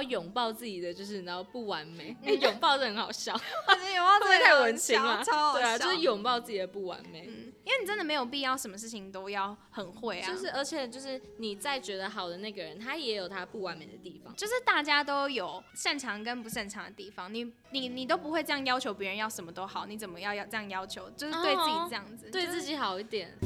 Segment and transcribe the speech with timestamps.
[0.00, 2.16] 要拥抱自己的，就是然后不完美。
[2.24, 7.26] 哎，拥抱的很好笑，我觉得拥抱真的太文青了，对啊，就是拥抱自己的不完美。
[7.28, 14.34] 嗯，因为你真的没有必要什么事情都要很会啊，就是，而且就是你再觉得好的那个人，他也有他不完美的地方。
[14.36, 21.10] 就是大家都有擅长跟不擅长的地方，你你你都不会这样要求别人要什么都好，你怎么要要这样要求？
[21.10, 23.36] 就是对自己这样子，就是对自己好一点。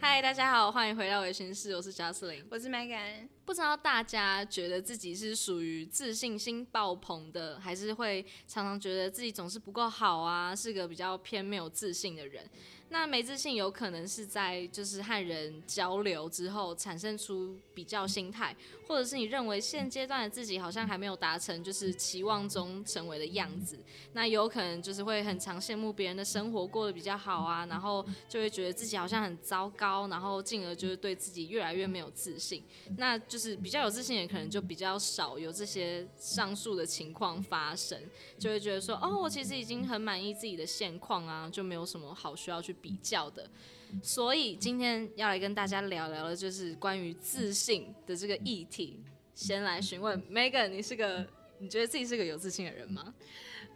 [0.00, 2.44] 嗨，大家好，欢迎回到微醺室，我是贾斯林。
[2.48, 12.48] 我是 Megan，不知道大家觉得自己是属于自信心爆棚的，还是会常常觉得自己总是不够好啊，是个比较偏没有自信的人？
[12.90, 18.54] 那没自信有可能是在就是和人交流之后产生出比较心态，
[18.88, 23.78] 或者是你认为现阶段的自己好像还没有达成就是期望中成为的样子，
[24.14, 32.64] 那有可能就是会很常羡慕别人的生活过得比较好啊，然后就会觉得自己好像很糟糕，然后进而就是对自己越来越没有自信。
[32.96, 38.00] 那就是比较有自信的人可能就比较少有这些上述的情况发生，
[38.38, 43.46] 就会觉得说哦，我其实已经很满意自己的现况啊，就没有什么好需要去比较的。
[44.02, 49.02] 所以今天要来跟大家聊聊的，就是关于自信的这个议题。
[49.34, 51.26] 先来询问 Megan，你是个
[51.58, 53.14] 你觉得自己是个有自信的人吗？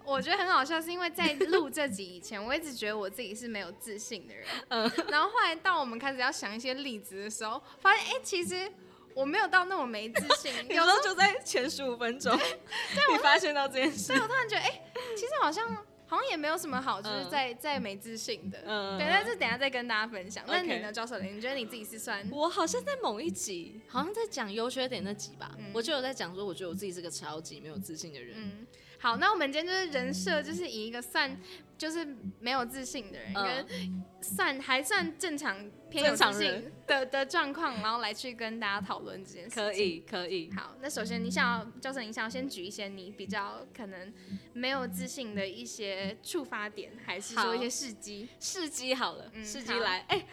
[0.04, 8.68] 我觉得很好笑，是因为在录这集以前，我一直觉得我自己是没有自信的人，嗯然后后来到我们开始要想一些例子的时候，发现哎、其实
[9.14, 12.36] 我没有到那么没自信，有 有时候就在前十五分钟，
[13.14, 14.82] 我发现到这件事所以，我突然觉得哎、
[15.16, 18.62] 其实好像好像也没有什么好，就是嗯在在没自信的。
[18.66, 20.44] 嗯对，但是等下再跟大家分享。
[20.46, 21.38] 那你呢，赵守林？
[21.38, 28.34] 你觉得你自己是算我好像在某一集，好像在讲优缺点那集吧，嗯我就有在讲说，我觉得我自己是个超级没有自信的人。
[28.36, 28.66] 嗯？
[29.02, 31.36] 好，那我们今天就是人设，就是以一个算
[31.76, 32.06] 就是
[32.38, 39.64] 没有自信的人，嗯跟算还算正常偏自信的的状况，然后来去跟大家讨论这件事情。
[39.64, 40.52] 可以，可以。
[40.52, 44.14] 好，那首先你想要，教授，你想要先举一些你比较可能
[44.52, 48.28] 没有自信的一些触发点，还是说一些事迹？
[48.38, 50.24] 试机好了，嗯好试机来，哎、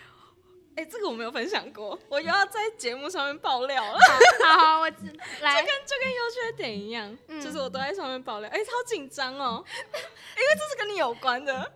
[0.80, 4.00] 哎、这个我没有分享过，我又要在节目上面爆料了，
[4.46, 5.08] 好好，我只
[5.44, 11.68] 来跟就跟优缺点一样，嗯就是我都在上面爆料，哎、超紧张哦，因为这是跟你有关的， 所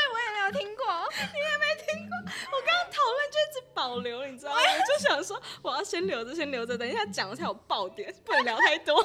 [0.00, 0.86] 以我也没有 听过。
[0.86, 4.60] 我刚刚讨论就一直保留，你知道吗？
[4.60, 9.04] 我就想说我要先留着，先留着，等一下讲了才有爆点，不能聊太多。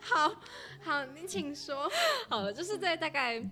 [0.00, 0.34] 好
[0.82, 1.90] 好，你请说。
[2.28, 3.42] 好了，就是在大概，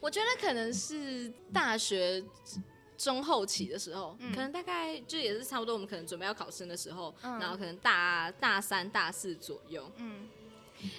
[0.00, 2.22] 我觉得可能是大学
[2.96, 9.90] 中后期的时候，嗯可能大概就也是差不多，我们可能准备要考试的时候，嗯然后可能大大三、大四左右。
[9.96, 10.28] 嗯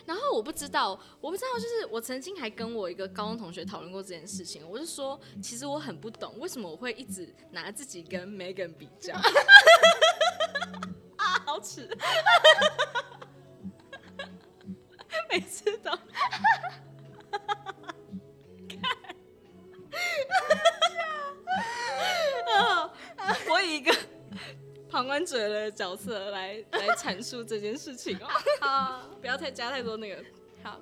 [0.07, 9.13] 然后我不知道，我不知道，就是我曾经还跟我一个高中同学讨论过这件事情，我就说，其实我很不懂为什么我会一直拿自己跟 Megan 比较。
[11.15, 11.87] 啊，好耻！
[15.29, 15.91] 每次都。
[22.47, 23.93] 啊我以一个
[24.89, 28.27] 旁观者的角色来来阐述这件事情哦。
[28.61, 30.23] 好，不要太加太多那个。
[30.63, 30.79] 好，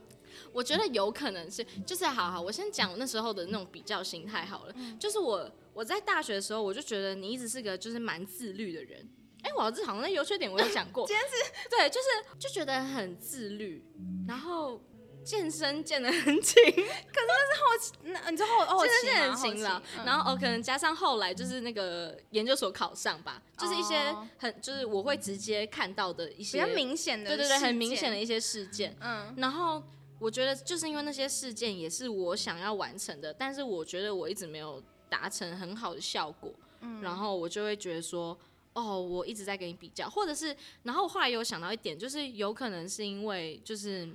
[0.51, 4.75] 我觉得有可能是，就是好好，我先讲我那时候的那种比较心态好了。
[5.00, 9.07] 就是我我在大学的时候，我就觉得你一直是个就是蛮自律的人。
[9.45, 12.07] 哎、我这好像那优缺点我有讲过， 今天是 对，就是
[12.39, 13.85] 就觉得很自律，
[14.28, 14.81] 然后
[15.23, 16.63] 健身健得很勤，
[18.03, 24.28] 那你之后后健身很勤了然后哦可能加上后来就是那个研究所考上吧，就是一些哦。
[24.38, 28.95] 很就是我会直接看到的一些比较明显的，对对对，很明显的，一些事件。
[29.00, 29.34] 嗯。
[29.38, 29.81] 然后
[30.19, 37.02] 我觉得就是因为那些事件也是我想要完成的，但是我觉得我一直没有达成很好的效果，嗯。
[37.02, 38.35] 然后我就会觉得说。
[38.75, 44.07] 哦，我一直在跟你比较，或者是，然后我后来有想到一点，就是有可能是因为就是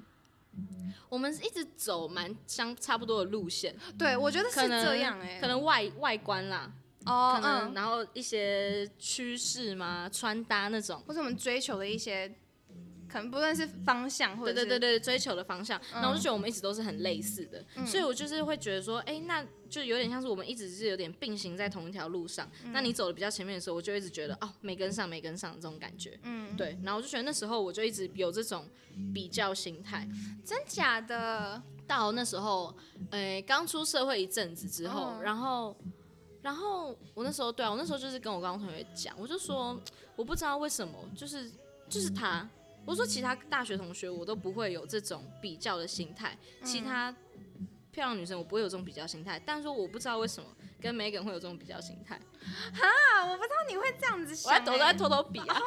[1.09, 6.71] 我们一直走蛮相差不多的路线，对，我觉得是可能这样哎，可能外外观啦，
[7.07, 12.31] 哦可能、嗯，然后一些趋势嘛，穿搭那种，或者我们追求的一些，
[13.11, 15.79] 可能不论是方向或者对对对对，追求的方向。
[15.93, 22.49] 嗯然后我就觉得我们一直都是很类似的，所以我就是会觉得说，哎、那就有点像是我们一直是有点并行在同一条路上。
[22.65, 26.19] 嗯那你走的比较前面的时候，我就一直觉得哦，没跟上，没跟上这种感觉。
[26.23, 28.67] 嗯，对，然后我就觉得那时候我就一直有这种
[29.13, 30.09] 比较心态。
[30.45, 32.75] 真假的，到那时候，
[33.11, 35.77] 呃，刚出社会一阵子之后，嗯然后，
[36.43, 39.79] 然后我那时候对啊，我那时候就是跟我高中同学讲，我就说
[40.17, 41.51] 我不知道为什么，就是
[41.89, 42.49] 就是他，
[42.85, 47.15] 我说其他大学同学我都不会有这种比较的心态，其他
[47.93, 50.49] 漂亮女生我不会有这种比较心态，但是说我不知道为什么
[50.81, 52.21] 跟 Megan 会有这种比较心态。
[52.75, 55.61] 哈，我不知道你会这样子想、我在都在偷偷比啊，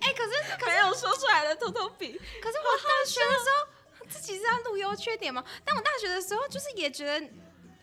[0.00, 2.12] 哎、可是没有说出来的偷偷比。
[2.12, 5.44] 可是我大学的时候，这其实要录优缺点吗？
[5.64, 7.28] 但我大学的时候就是也觉得。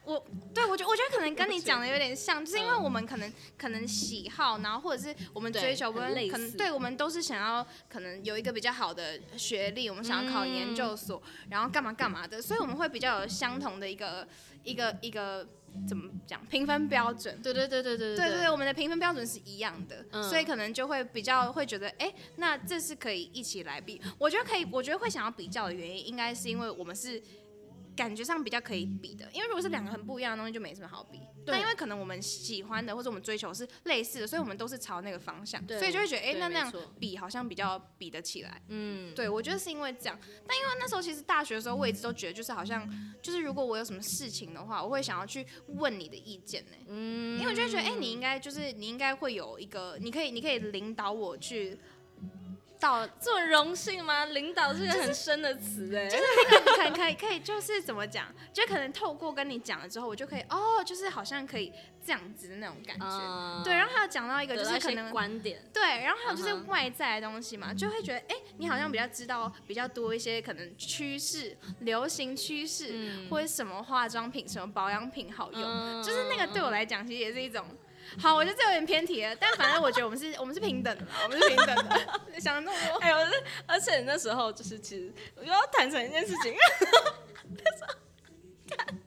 [0.09, 0.25] 我
[0.55, 14.27] 对我觉我觉得可能跟你讲的有点像，就是因为我们可能可能喜好，然后或者是我们追求，对跟很类可能对我们都是想要可能有一个比较好的学历，我们想要考研究所，然后干嘛干嘛的，所以我们会比较有相同的一个
[14.63, 15.47] 一个一个
[15.87, 17.39] 怎么讲评分标准。
[17.43, 20.23] 对对对对对对对对，我们的评分标准是一样的，嗯。
[20.23, 24.01] 所以可能就会比较会觉得，哎、那这是可以一起来比。
[24.17, 27.21] 我觉得可以，我觉得会想要比较的原因，应该是因为我们是
[27.99, 29.29] 感觉上比较可以比的。
[29.33, 31.19] 因为如果是两个很不一样的东西，就没什么好比。
[31.45, 38.61] 对但因为可能我们喜欢的或者我们追求是类似的，所以我们都是朝那个方向，所以就会觉得，哎、对那那样比好像比较比得起来。
[38.69, 40.17] 嗯，对，我觉得是因为这样。
[40.47, 42.87] 但因为那时候其实大学的时候，我一直都觉得，就是好像，
[43.21, 51.77] 就是如果我有什么事情的话，我会想要去问你的意见呢、嗯因为我就会觉得，哎、你应该就是你应该会有一个，你可以你可以领导我去
[52.79, 54.25] 到，这么荣幸吗？
[54.25, 56.07] 领导是个很深的词哎。
[56.07, 56.23] 就是，
[56.77, 61.73] 可能可以可以就是怎么讲，就可能透过跟你讲了之后，我就可以哦，就是好像可以
[62.05, 63.05] 这样子的那种感觉。
[63.05, 73.29] 嗯对，然后还有讲到一个就是可能观点，对，然后还有就是外在的东西嘛，就会觉得哎、你好像比较知道比较多一些可能趋势、流行趋势，嗯。
[73.29, 76.01] 或者什么化妆品、什么保养品好用，嗯。
[76.01, 77.65] 就是那个对我来讲其实也是一种。
[78.17, 82.19] 好，我觉得这有点偏题了，但反正我觉得我们是，我们是平等的，我们是平等的。
[82.41, 86.53] 想了那么多，哎，我是，而且那时候就是其实我又要坦诚一件事情，
[87.55, 87.93] 那时候
[88.75, 88.97] 看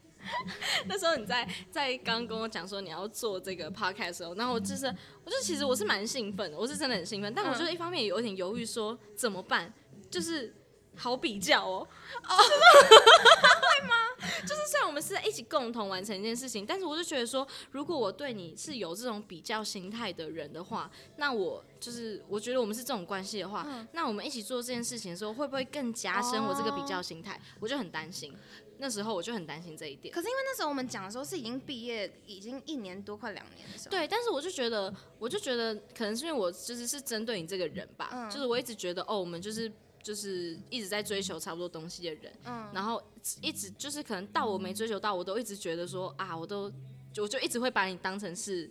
[0.87, 4.87] 那时候你在在刚跟我讲说你要做这个 podcast 的时候，然后我就是
[5.25, 9.73] 我就其实我是蛮兴奋的，我是真的很兴奋，但我就一方面也有点犹豫说怎么办，
[10.11, 10.55] 就是
[10.97, 11.87] 好比较哦，
[12.29, 13.95] 哦 会吗？
[14.43, 27.41] 就是虽然我们是在一起共同完成一件事情，但是我就觉得说，如果我对你是有这种比较心态的人的话，那我就是我觉得我们是这种关系的话，那我们一起做这件事情的时候，会不会更加深我这个比较心态？
[27.61, 28.37] 我就很担心。
[28.79, 30.13] 那时候我就很担心这一点。
[30.13, 33.91] 可是因为那时候我们讲的时候是已经毕业，已经一年多快两年的时候。
[33.91, 39.71] 对，但是我就觉得，我就觉得可能是因为我就是是针对你这个人吧，嗯就是我一直觉得哦，我们就是
[40.03, 43.03] 就是一直在追求差不多东西的人，嗯然后
[43.41, 46.73] 一直就是可能到我没追求到，我都一直觉得说啊，我都
[47.19, 48.71] 我就一直会把你当成是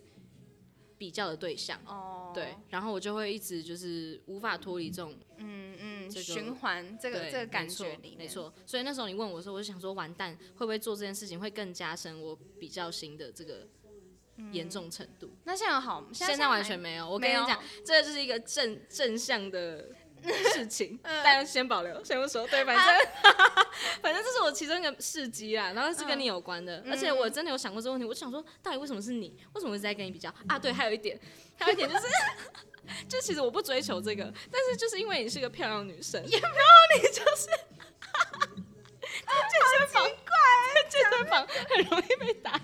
[0.98, 8.28] 比较的对象，哦，对，然后我就会一直就是无法脱离这种嗯嗯，这个循环这个这个感觉里面，没。
[8.28, 8.52] 错。
[8.64, 13.66] 所以那时候你问我的时候，我就想说，完蛋，会不会做这件事情会更加深我比较心的这个
[14.52, 15.30] 严重程度？
[15.44, 17.08] 那现在有好，现在在完全没有。
[17.08, 19.90] 我跟没有你讲，这个就是一个正正向的
[20.52, 22.46] 事情， 嗯但先保留，先不说。
[22.46, 22.84] 对，反正
[24.02, 29.36] 反正这是我其中一个事迹啦，然后是跟你有关的，而且我真的有想过这个问题，我就想说，到底为什么是你？
[29.54, 30.58] 为什么我一直在跟你比较啊？
[30.58, 31.18] 对，还有一点，
[31.58, 32.04] 还有一点就是。
[33.08, 40.04] 就其实我不追求这个，但是就是因为你是个漂亮女生，也没有你就是在健身房，
[40.74, 42.58] 在健身房很容易被打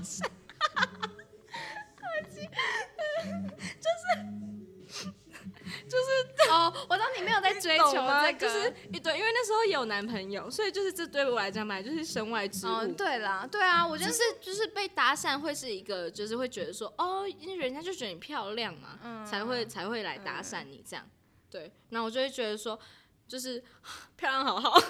[5.96, 6.48] 散。
[6.54, 8.24] 哦，我知道你没有在追求懂吗？
[8.24, 12.70] 这个，就是一对，因为那时候有男朋友，所以就是这对我来讲嘛就是身外之物。
[12.70, 21.08] 哦，对啦，对啊，我觉得就是就是被搭讪会是一个，就是会觉得说，哦，因为人家就觉得你漂亮嘛，嗯才会才会来搭讪你这样。
[21.50, 22.78] 对，然后我就会觉得说，
[23.26, 23.62] 就是
[24.16, 24.80] 漂亮好好，好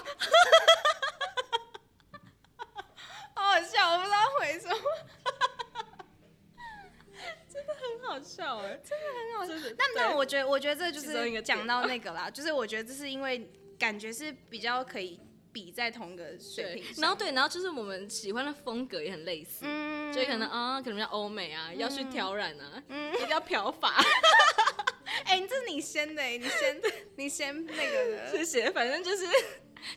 [3.35, 4.75] 好笑，我不知道回什么。
[8.09, 9.75] 很好笑哎、真的很好笑。
[9.77, 15.19] 但但我觉得，我觉得这就是讲到那个啦， 就是我觉得这是因为感觉是比较可以
[15.53, 20.11] 比在同个水平，然后对，然后就是我们喜欢的风格也很类似，嗯。
[20.11, 23.13] 就可能啊，可能要欧美啊，要去挑染啊，嗯。
[23.13, 23.93] 一定要漂发。
[25.25, 26.81] 哎、这是你先的、你先
[27.15, 29.25] 你先那个的， 谢谢，反正就是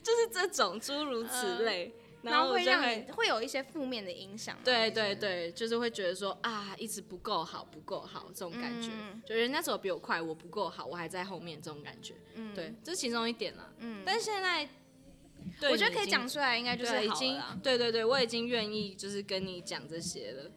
[0.02, 4.57] 就是这种诸如此类，然后会让你会有一些负面的影响。
[4.64, 13.73] 对对对，就是会觉得说啊，一直不够好，不够好这种感觉，嗯就人家走得比我快，我不够好，我还在后面这种感觉，嗯对，这是其中一点啦。
[13.79, 14.69] 嗯，但是现在，
[15.71, 17.41] 我觉得可以讲出来，应该就是，已经。
[17.62, 20.50] 对对对，我已经愿意就是跟你讲这些了。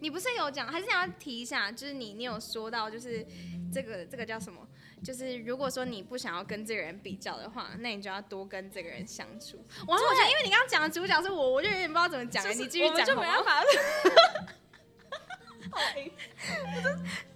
[0.00, 1.72] 你不是有讲，还是想要提一下？
[1.72, 3.26] 就是你你有说到，就是
[3.72, 4.68] 这个这个叫什么？
[5.04, 9.56] 就是如果说你不想要跟这个人比较的话，那你就要多跟这个人相处。
[9.86, 12.50] 哇，我觉得因为你刚刚讲的主角是我，我就有点不知道怎么讲了。
[12.50, 13.62] 就是你继续讲就没办法。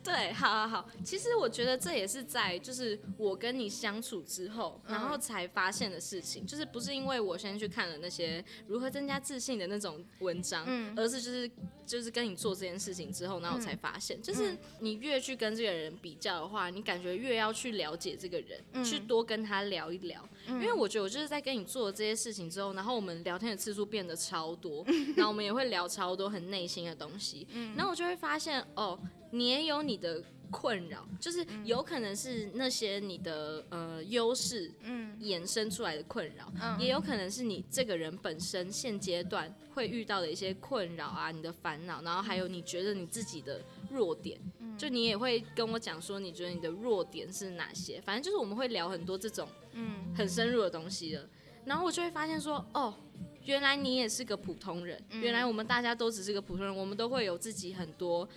[0.03, 0.89] 对，好好好。
[1.05, 10.65] 其实我觉得这也是在就是我跟你相处之后，然后才发现的事情，就是不是因为我先去看了那些如何增加自信的那种文章，
[10.97, 11.51] 而是就是
[11.87, 20.27] 就是跟你做这件事情之后，然后我才发现，就是你越去跟这个人比较的话，你感觉越要去了解这个人，去多跟他聊一聊。
[20.49, 28.99] 因为我觉得我就是在跟你做这些事情之后，然后我们聊天的次数变得超多， 然后我们也会聊超多很内心的东西，然后我就会发现哦。
[29.31, 44.41] 你也有你的困扰，就是有可能是那些你的呃优势，嗯，衍生出来的困扰，也有可能是你这个人本身现阶段会遇到的一些困扰啊，你的烦恼，然后还有你觉得你自己的弱点，
[44.77, 48.01] 就你也会跟我讲说，你觉得你的弱点是哪些？
[48.01, 51.29] 反正就是我们会聊很多这种，嗯，很深入的东西的，
[51.65, 52.93] 然后我就会发现说，哦。
[53.45, 58.29] 原来你也是个普通人，原来我们大家都只是个普通人，我们都会有自己很多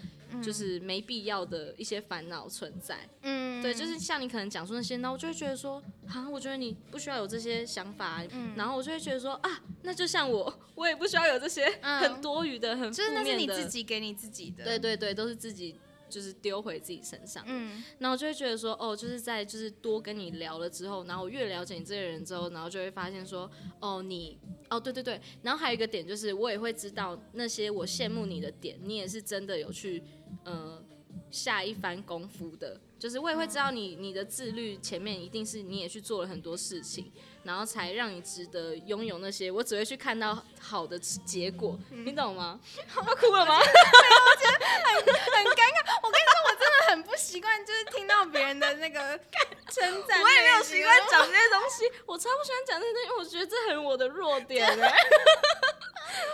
[0.41, 2.97] 就是没必要的一些烦恼存在。
[3.21, 8.23] 嗯，对，就是像你可能讲出那些，那我就会觉得说，啊，我觉得你不需要有这些想法。
[8.31, 12.91] 嗯，然后我就会觉得说，啊，那就像我，我也不需要有这些很多余的、很。
[12.91, 14.63] 就是那是你自己给你自己的。
[14.63, 15.75] 对对对，都是自己。
[16.13, 24.37] 就是丢回自己身上，嗯，然后就会觉得说，哦，就是在就是多跟你聊了之后，然后越了解你这个人之后，然后就会发现说，哦，你，
[24.69, 30.03] 哦，对对对，然后还有一个点就是，我也会知道那些我羡慕你的点，你也是真的有去，
[30.43, 30.83] 呃，
[31.31, 37.11] 下一番功夫的，就是我也会知道你你的自律前面一定是你也去做了很多事情。
[37.43, 42.59] 然后才让你值得拥有那些，我只会去看到好的结果，你懂吗？
[42.95, 43.59] 要哭了吗？
[43.59, 45.99] 我觉得很很尴尬。
[46.01, 49.19] 我跟你说，我真的很不习惯，就是听到别人的那个
[49.69, 50.21] 称赞。
[50.21, 54.73] 我也没有习惯讲这些东西，我超不喜欢讲这些东西，我觉得这很我的弱点哎。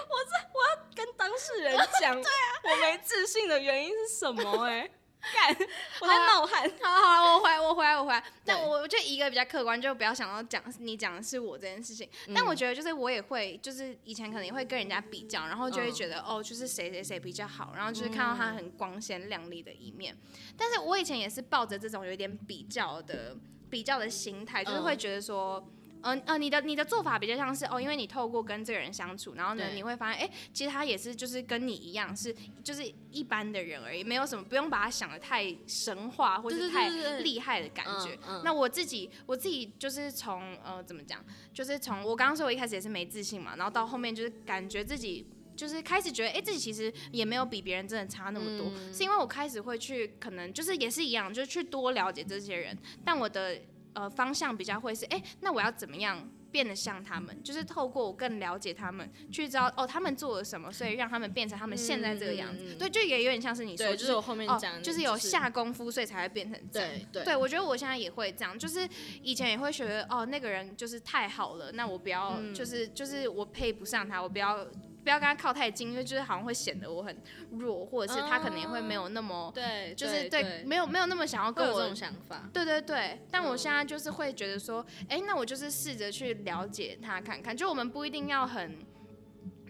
[0.09, 4.89] 我这我要跟当事人讲，对啊，我没自信的原因是什么哎？
[5.33, 5.67] 干，
[5.99, 6.71] 我在冒汗。
[6.81, 8.23] 好好，我回我回来我回来。
[8.45, 12.09] 但我就一个比较客观，就不要想到讲你讲的是我这件事情。
[12.33, 20.17] 但我觉得就是我也会，就是以前可能也会跟人家比较，然后就会觉得哦，就是谁谁谁比较好，然后就是看到他很光鲜亮丽的一面。
[20.57, 23.35] 但是我以前也是抱着这种有点比较的
[23.69, 25.63] 比较的心态，就是会觉得说。
[26.03, 36.89] 嗯呃，你的你的做法比较像是哦，因为你透过跟这个人相处，然后呢，你会发现，哎，其实他也是就是跟你一样，是就是一般的人而已，没有什么不用把他想的太神话或者太
[37.19, 38.17] 厉害的感觉。
[38.43, 45.25] 那我自己我自己就是从呃怎么讲，就是从我刚刚说我一开始也是没自信嘛，然后到后面就是感觉自己
[45.55, 53.59] 就是开始觉得，哎，自己其实也没有比别人真的差那么多，是因为我开始会去可能就是也是一样，就是去多了解这些人，但我的。
[53.93, 57.43] 呃，方向比较会是，哎，那我要怎么样变得像他们？
[57.43, 62.75] 就是透过我更了解他们，去知道哦，他们做了什么，所以让他们变成他们现在这个样子。
[62.75, 66.89] 对，就也有点像是你说，就是我后面讲，就是有下功夫，所以才会变成这样。
[67.11, 68.87] 对，对我觉得我现在也会这样，就是
[69.21, 74.67] 以前也会觉得，哦，那个人就是太好了，那我不要，就是就是我配不上他，我不要。
[75.09, 77.17] 不要跟他靠太近，因为就是好像会显得我很
[77.49, 82.47] 弱，或者是他可能也会没有那么对，就是对，没有没有那么想要跟我这种想法。
[82.53, 88.85] 对对对，但我现在就是会觉得说，哎，那我就是试着去了解他看看，就我们不一定要很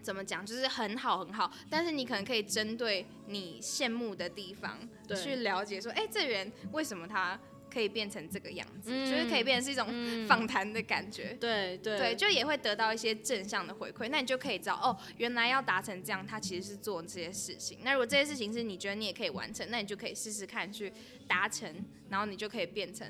[0.03, 4.77] 怎么讲，就是很好很好，但是你可能可以针对你羡慕的地方
[5.15, 7.39] 去了解，说，哎，这人为什么他。
[7.69, 11.37] 可以变成这个样子，就是可以变成是一种访谈的感觉。
[11.39, 14.09] 对对对，就也会得到一些正向的回馈。
[14.09, 17.77] 那你就可以知道，哦，原来要达成这样，他其实是做这些事情。
[17.83, 20.91] 那如果这些事情是你觉得你也可以完成，那你就可以试试看去
[21.27, 21.73] 达成，
[22.09, 23.07] 然后你就可以变成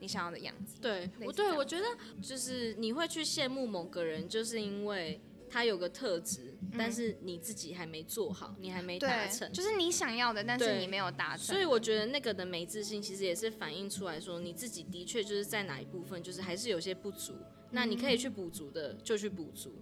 [0.00, 0.80] 你想要的样子。
[0.80, 1.86] 对，我对我觉得
[2.22, 5.20] 就是你会去羡慕某个人，就是因为。
[5.54, 11.46] 他有个特质，但是你自己还没做好，你还没达成，就是你想要的，但是你没有达成。
[11.46, 17.34] 所以我觉得那个的没自信，其实也是反映出来说，你自己的确就是在哪一部分，就是还是有些不足。
[17.70, 19.76] 那你可以去补足的，就去补足。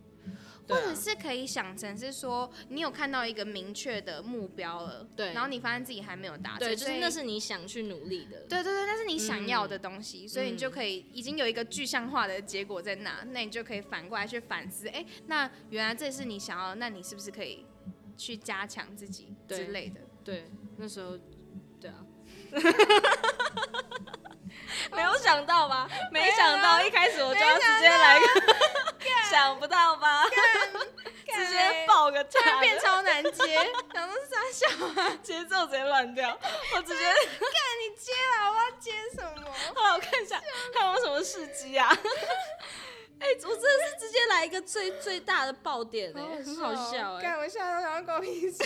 [0.68, 17.66] 或者是可以想成是说，你有看到一个明确的目标了，对，然后你发现自己还没有达成，对，就是那是你想去努力的，对对对，那是你想要的东西，所以你就可以已经有一个具象化的结果在那，那你就可以反过来去反思，哎，那原来这是你想要，那你是不是可以
[18.16, 20.00] 去加强自己之类的？
[20.24, 20.44] 对，
[20.76, 21.18] 那时候，
[21.80, 22.06] 对啊。
[24.92, 25.88] 没有想到吧？
[26.10, 28.26] 没想到一开始我就要直接来个，
[29.30, 30.24] 想不到吧？
[31.34, 33.32] 直接爆个炸，变超难接，
[33.94, 36.38] 想说傻笑啊，节奏直接乱掉，
[36.76, 37.14] 我直接看
[37.80, 39.50] 你接啊，我要接什么？
[39.74, 40.40] 后来我看一下，
[40.74, 41.88] 看有什么事迹啊？
[43.18, 48.58] 哎，我真的是直接来一个最最大的爆点哎，很好笑哎，看我笑到想要狗屁事。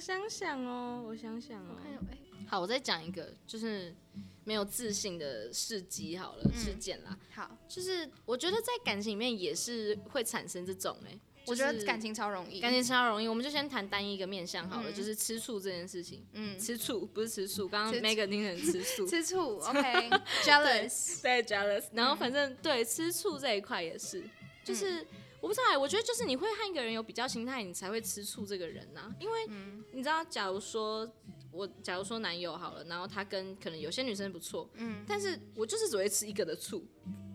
[0.00, 1.76] 想想哦，我想想哦。
[1.82, 2.16] 看有哎，
[2.50, 3.94] 好，我再讲一个，就是
[4.42, 7.16] 没有自信的事迹好了，事件啦。
[7.32, 11.16] 好，就是我觉得在感情里面也是会产生这种哎、
[11.46, 13.28] 我觉就是得感情超容易，感情超容易。
[13.28, 16.26] 我们就先谈单一一个面向好了，嗯就是吃醋这件事情。
[16.32, 19.06] 嗯，吃醋不是吃醋，刚刚 Megan 听成吃醋。
[19.06, 24.24] 吃醋， OK，jealous， 对 jealous，然后反正、对吃醋这一块也是，
[24.64, 25.06] 就是、
[25.40, 31.08] 我不知道欸，我觉得就是你会和一个人有比较心态，你才会吃醋这个人呐、因为嗯你知道，假如说
[31.52, 36.86] 我假如说男友好了，然后他跟可能有些女生不错，嗯，但是我就是只会吃一个的醋。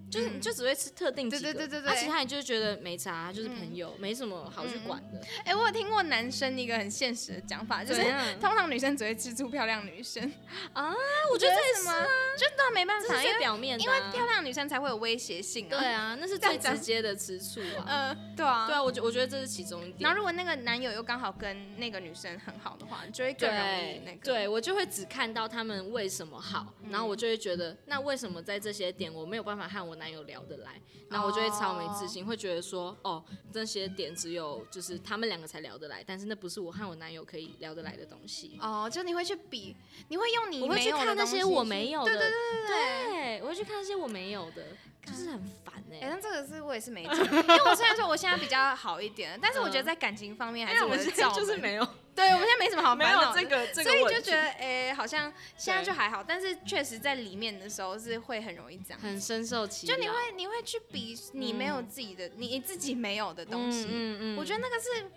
[0.09, 5.21] 就是你就只会吃特定几个，对对对对对啊其他你就是觉得没啥，就是朋友，没什么好去管的。
[5.43, 10.23] 哎，我有听过男生一个很现实的讲法，就是怎样通常女生只会吃醋漂亮女生
[10.73, 12.07] 啊，我我觉得这也什么，
[12.37, 17.85] 就那没办法，这是最因为表面的、因为啊，漂亮女生才会有威胁性啊，对啊，那是最直接的吃醋啊。
[17.87, 19.97] 呃，对啊，对啊，我觉我觉得这是其中一点。
[19.99, 24.19] 然后如果那个男友又刚好跟那个女生很好的话，你就会更容易那个。
[24.23, 30.79] 对我就会只看到他们为什么好，嗯然后我就会觉得，那为什么在这些点我没有办法和我男友聊得来？
[31.09, 38.57] 然后我就会超没自信，会觉得说，哦，这些点只有就是他们两个才聊得来，但是那不是我和我男友可以聊得来的东西。
[38.61, 39.75] 哦，就你会去比，
[40.09, 43.07] 你会用你我会去没有的看那些东西去我没有对对对对。
[43.07, 44.65] 对，我会去看那些我没有的，
[45.05, 49.85] 就是很烦哎、哎、但这个是我也是没讲， 因为我虽然说我现在比较好一点，但是我觉得嗯。
[49.85, 51.87] 在感情方面还是我是就是没有。
[52.15, 58.99] 对，我们现在没什么好没烦恼的有这个这个所以就觉得，哎、好像现在就还好，但是确实在里面的时候是会很容易这样。
[58.99, 64.37] 很深受其，就你会你会去比你没有自己的、你你自己没有的东西，嗯嗯。
[64.37, 65.11] 我觉得那个是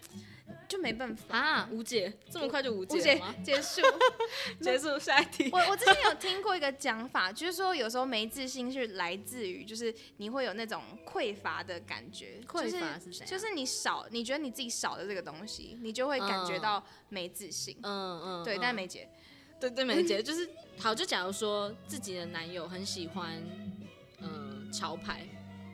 [0.69, 1.37] 就没办法。
[1.37, 3.35] 啊，无解，这么快就无无解吗？
[3.43, 3.81] 结束。
[4.61, 5.49] 结束下一题。
[5.53, 12.41] 我我之前有听过一个讲法，就是说有时候没自信是来自于，就是你会有那种匮乏的感觉。
[12.47, 17.77] 匮就是乏是怎样就是你少，你觉得你自己少的这个东西，你就会感觉到没自信。
[17.83, 19.09] 嗯嗯，对，嗯但梅姐，
[19.59, 23.43] 对对梅姐就是好，就假如说自己的男友很喜欢
[24.21, 25.27] 嗯潮牌，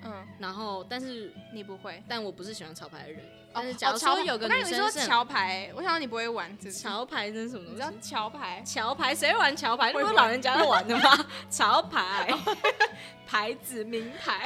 [0.04, 2.02] 嗯，然后但是你不会。
[2.08, 8.10] 但我不是喜欢潮牌的人，哦但是假如哦潮说有个女生是很桥牌，我想到你不会玩，是不是潮牌那是什么你知道东西？
[8.10, 8.62] 桥牌？
[8.66, 9.92] 桥牌谁玩桥牌？
[9.94, 11.26] 那不是老人家在玩的吗？
[11.48, 12.28] 桥牌，
[13.26, 14.44] 牌子名牌，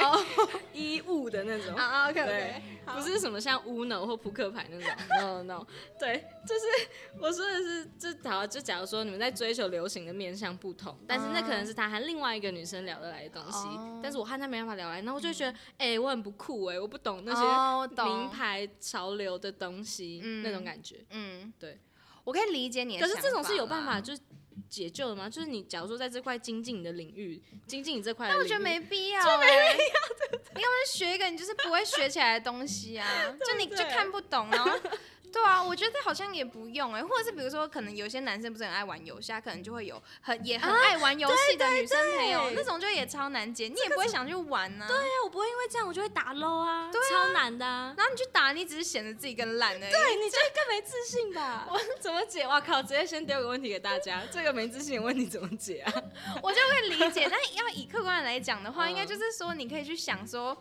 [0.73, 1.75] 衣物的那种。
[1.75, 2.61] 啊 OK，
[2.95, 5.67] 不是什么像 Uno 或扑克牌那种， no no，
[5.99, 6.61] 对，就是
[7.19, 13.99] 我说的是，就好，就假如说你们在追求流行的面向不同，但是那可能是他和另外一个女生聊得来的东西，哦。
[14.01, 21.05] 但是我和他没办法聊来，那我就会觉得，哎、我很不酷哎、我不懂那些名牌潮流的东西，嗯那种感觉。
[21.11, 21.79] 嗯，对，
[22.23, 24.21] 我可以理解你的可是这种是有办法就是
[24.69, 25.29] 解救的吗？
[25.29, 30.28] 就是你假如说在这块精进你的领域，精进你这块的领域，但我觉得没必要、欸，没必要。
[30.55, 33.07] 你干嘛学一个你就是不会学起来的东西啊？
[33.45, 34.71] 就你就看不懂，然后。
[35.31, 47.93] 对啊，我觉得好像也不用哎、或者是比如说，可能有些男生不是很爱玩游戏，他可能就会有很也很爱玩游戏的女生朋友，对那种就也超难解，你也不会想去玩呢、对啊，我不会因为这样我就会打 low 啊，超难的啊。
[47.97, 49.91] 然后你去打，你只是显得自己更烂而已。
[49.91, 51.67] 对，你就更没自信吧？
[51.69, 52.47] 我怎么解？
[52.47, 52.81] 哇靠！
[52.81, 55.93] 直接先丢个问题给大家，这个没自信的问题怎么解啊？
[56.41, 60.57] 我就会理解， 但要以客观的来讲的话，嗯应该就是说，你可以去想说，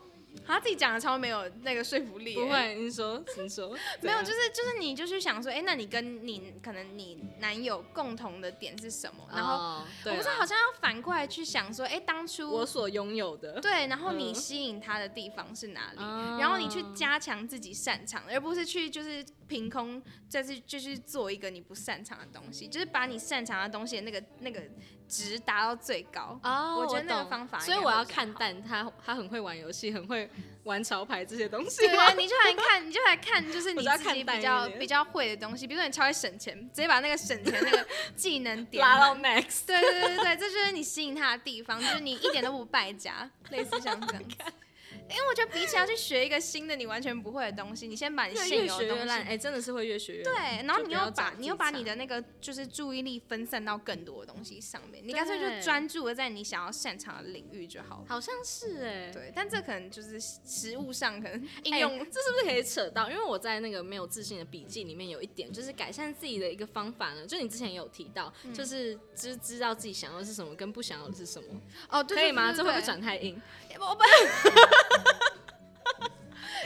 [0.47, 2.43] 他自己讲的超没有那个说服力、欸。
[2.43, 9.29] 不会，你说，你说， 没有，就是就是你就是想说，哎、那你跟你可能你男友共同的点是什么？
[9.35, 15.99] 然后、不是，好像要反过来去想说，哎、当初我所拥有的，对，然后你嗯吸引他的地方是哪里？
[15.99, 24.63] 哦然后你去加强自己擅长，而不是去就是凭空再去就是做一个你不擅长的东西，就是把你擅长的东西那个那个
[25.09, 26.39] 值达到最高。
[26.43, 30.31] 哦，我觉得那个方法所以我要看淡他，他很会玩游戏，很会
[30.65, 32.13] 玩潮牌这些东西对啊？
[32.13, 44.37] 你就来看，你就来看，就是你自己比较比较会的东西，比如说你超会省钱，直接把那个省钱那个技能点拉到 max，对对对对对，这就是你吸引他的地方，就是你一点都不败家，类似像这样子。
[45.11, 50.35] 因为我觉得比起要去学一个新的你完全不会的东西，你先把你越现有的东西哎，真的是会越学越烂。
[50.35, 58.05] 对，然后你又把你又把你的那个就是注意力分散到更多的东西上面，你干脆就对专注的在你想要擅长的领域就好了。
[58.09, 63.11] 好像是哎，对，但这可能就是实物上可能应哎用这是不是可以扯到？
[63.11, 67.27] 因为我在那个没有自信的笔记里面有一点，就是改善自己的一个方法呢。
[67.27, 71.49] 就你之前也有提到，嗯就是知知道自己想要的是什么，跟不想要的是什么，
[71.89, 72.53] 哦，对可以吗？
[72.53, 73.41] 这会不会转太硬？
[73.79, 74.03] 我不，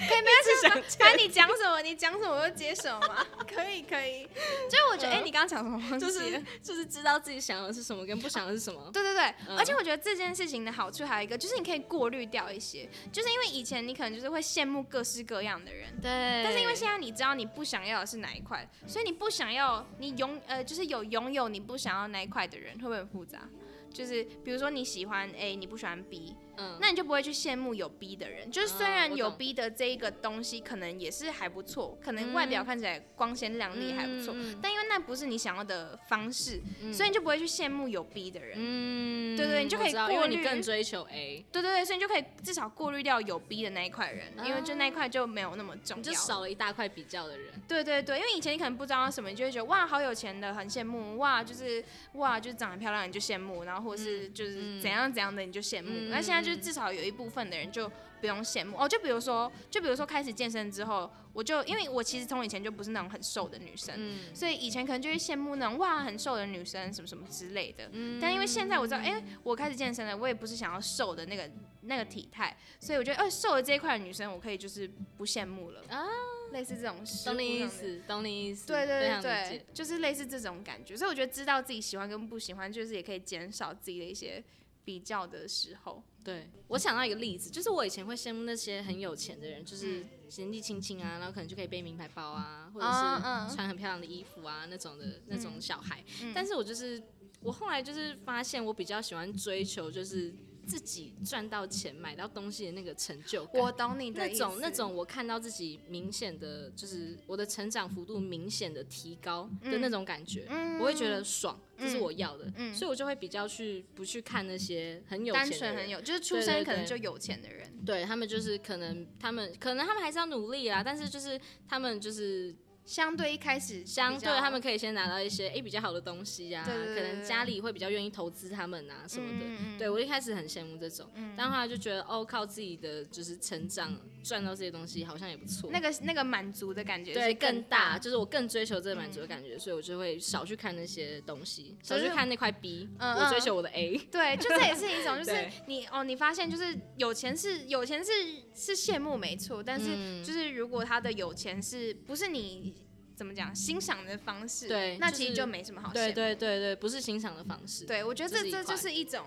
[0.09, 3.25] 可以没关系，看你讲什么，你讲什么我就接什么嘛。
[3.47, 4.25] 可以可以，
[4.69, 5.99] 就是我觉得，哎、嗯你刚刚讲什么？
[5.99, 8.91] 就是就是知道自己想要的是什么，跟不想要的是什么。
[8.93, 23.49] 对对对，嗯而且我觉得这件事情的好处还有一个，就是你可以过滤掉一些，就是因为以前你可能就是会羡慕各式各样的人，对，但是因为现在你知道你不想要的是哪一块，所以你不想要你拥呃就是有拥有你不想要那一块的人，会不会很复杂？
[23.93, 28.51] 就是比如说你喜欢 A，你不喜欢 B，嗯，那你就不会去羡慕有 B 的人。
[28.51, 38.57] 就是虽哦然有 B 的这一个东西可能也是还不错，可能外表看起来光鲜亮丽还不错，嗯但因为那不是你想要的方式，嗯所以你就不会去羡慕有 B 的人。
[38.59, 45.99] 嗯对对你就可以过滤因为你更追求 A，对对对，所以你就可以至少过滤掉有 B 的那一块人，因为就那一块就没有那么重要。
[45.99, 47.53] 你就少了一大块比较的人。
[47.67, 51.83] 对对对，因为以前你可能不知道什么，你就会觉得哇好有钱的很羡慕，哇就是
[52.15, 55.89] 哇就是长得漂亮你就羡慕，然后或者是就是嗯怎样怎样的你就羡慕。
[55.93, 58.77] 嗯那、现在就是至少有一部分的人就不用羡慕。
[58.77, 63.95] 哦，就比如说就比如说开始健身之后，我就因为我其实从以前就不是那种很瘦的女生。
[63.97, 64.35] 嗯。
[64.35, 68.19] 所以以前可能就会羡慕那种哇很瘦的女生什么什么之类的，嗯。
[68.21, 71.51] 但因为现在我知道，哎、我开始健身了，我也不是想要瘦的那个
[71.83, 75.83] 那个体态，所以我觉得，呃，瘦的这一块的女生，我可以就是不羡慕了。
[75.89, 76.07] 啊，
[76.53, 77.61] 类似这种食懂你。
[77.61, 78.67] 意思，懂你意思。
[78.69, 84.43] 对对对对，就是类似这种感觉，所以我觉得知道自己喜欢跟不喜欢，就是也可以减少自己的一些
[84.85, 86.03] 比较的时候。
[86.25, 90.09] 对，我想到一个例子，就是我以前会羡慕那些很有钱的人，就是嗯。
[90.39, 96.03] 年纪轻轻啊，然后可能就可以背名牌包啊，或者是穿很漂亮的衣服啊那种的那种小孩。
[96.23, 96.33] 嗯。
[96.35, 97.03] 但是我就是
[97.43, 100.35] 我后来就是发现，我比较喜欢追求就是
[100.67, 103.61] 自己赚到钱买到东西的那个成就感。
[103.61, 110.79] 我懂你的那种那种我看到自己明显的，就是我的成长幅度明显的提高的那种感觉，嗯。
[110.79, 112.75] 我会觉得爽，这是我要的，嗯。
[112.75, 115.59] 所以我就会比较去不去看那些很有钱单的人。
[115.59, 117.71] 纯很有，就是出生可能就有钱的人。
[117.85, 122.55] 对他们就是可能他们可能他们还是要努力啦，但是就是他们就是
[122.93, 129.47] 相对一开始相对他们可以先拿到一些诶比较好的东西啊，可能家里会比较愿意投资他们啊什么的。
[129.47, 129.79] 嗯嗯嗯。
[129.79, 135.71] 对我一开始很羡慕这种，但后来就觉得哦，靠自己的就是成长赚到这些东西好像也不错。
[135.73, 143.99] 那个那个满足的感觉对是更大，就是我更追求这个满足的感觉，所以我就会少去看那些东西，少去看那块 B，嗯我追求我的 A。
[144.11, 148.13] 对，就这也是一种， 就是你哦，你发现就是有钱是有钱是
[148.55, 152.75] 是羡慕没错，但是嗯就是如果他的有钱是不是你
[153.15, 155.95] 怎么讲欣赏的方式，对那其实就没什么好羡慕。
[155.95, 157.85] 对对对对，不是欣赏的方式。
[157.85, 159.25] 对我觉得这这就是一种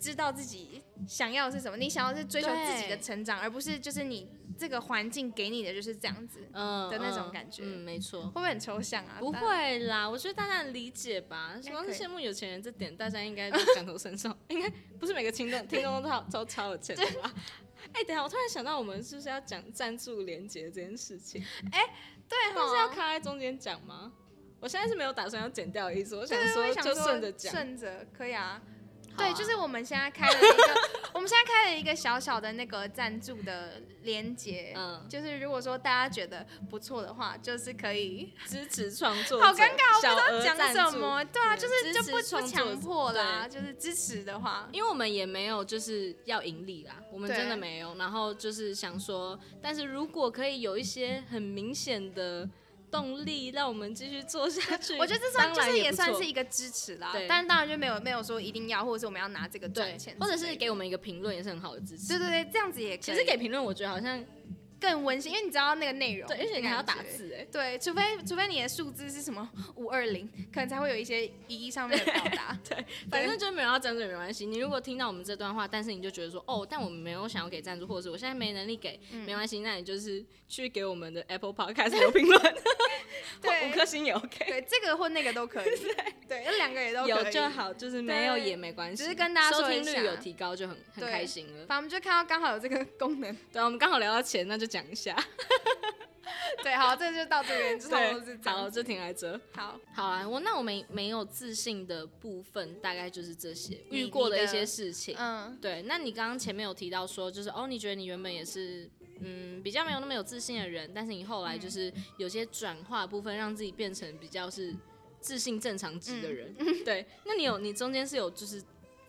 [0.00, 8.30] 知道自己想要的是什么，你想要是追求自己的成长，而不是就是你这个环境给你的就是这样子，嗯的那种嗯感觉嗯，没错会。
[8.32, 9.16] 不会很抽象啊？
[9.18, 11.54] 不会啦，我觉得大家能理解吧。
[11.64, 14.34] 该光是羡慕有钱人这点，大家应该都感同身受。
[14.48, 17.32] 应该不是每个听众听众都超都超有钱的吧？
[17.92, 21.42] 哎、等一下，我突然想到，我们是不是要讲赞助连接这件事情？
[21.72, 21.84] 哎
[22.28, 24.12] 对但是要哈，卡在中间讲吗？
[24.60, 27.52] 我现在是没有打算要剪掉的意思，我想说就顺着讲。
[27.52, 28.60] 顺着可以啊。
[29.18, 30.80] 对，就是我们现在开了一个，
[31.12, 38.32] 我们现在开了一个小小的那个赞助的连接，嗯，就是如果说大家觉得不错的话，就是可以。
[38.46, 41.24] 支持创作，好尴尬，我小不知道讲什么。
[41.26, 47.94] 对啊，就是就不不强迫啦，就是支持的话，因为我们也没有就是要盈利啦，我们真的没有。
[47.96, 52.48] 然后就是想说，但是如果可以有一些很明显的
[52.90, 57.10] 动力，让我们继续做下去， 我觉得这算当就是也算是一个支持啦。
[57.12, 62.08] 对但当然就没有没有说一定要，或者是我们要拿这个赚钱，或者是给我们一个评论，也是很好的支持。
[62.08, 64.24] 对对对，这样子也可以其实给评论，我觉得好像
[64.80, 66.94] 更温馨，因为你知道那个内容，对，而且你还要打。
[67.02, 67.46] 字哎。
[67.50, 72.56] 对，除非除非你的数字是什么五二零，可能才会有一些意义上面的表达。
[72.68, 74.46] 对，反正就没有要赞助也没关系。
[74.46, 82.40] 你如果听到我们这段话，但是你就觉得说，哦，但我们没有想要给赞助，或者是我现在没能力给，嗯没关系，那你就是去给我们的 Apple Podcast 留评论，
[83.42, 85.70] 对五颗星也 OK，对，这个或那个都可以。
[86.28, 87.10] 对，那两个也都可以。
[87.10, 87.48] 有就。
[87.48, 91.66] 好，就是没有也没关系，只是跟大家收听率有提高就很很开心了。
[91.66, 93.36] 反正我们就看到刚好有这个功能。
[93.52, 95.16] 对，我们刚好聊到钱，那就讲一下。
[96.62, 99.40] 对，好，这就到这边，就差不多是这样好，就停在这。
[99.52, 105.16] 好，好啊，我那我没没有自信的部分，大概就是这些遇过的一些事情。
[105.18, 108.88] 嗯，对，那你刚刚前面有提到说，就是哦，你觉得你原本也是
[109.20, 114.74] 嗯比较没有那么有自信的人，但是你后来就是有些转化部分，让自己变成比较是
[115.20, 116.54] 自信正常值的人。
[116.84, 118.62] 对，那你有你中间是有就是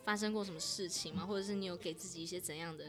[0.04, 1.26] 发生过什么事情吗？
[1.26, 2.86] 或者是你有给自己一些怎样的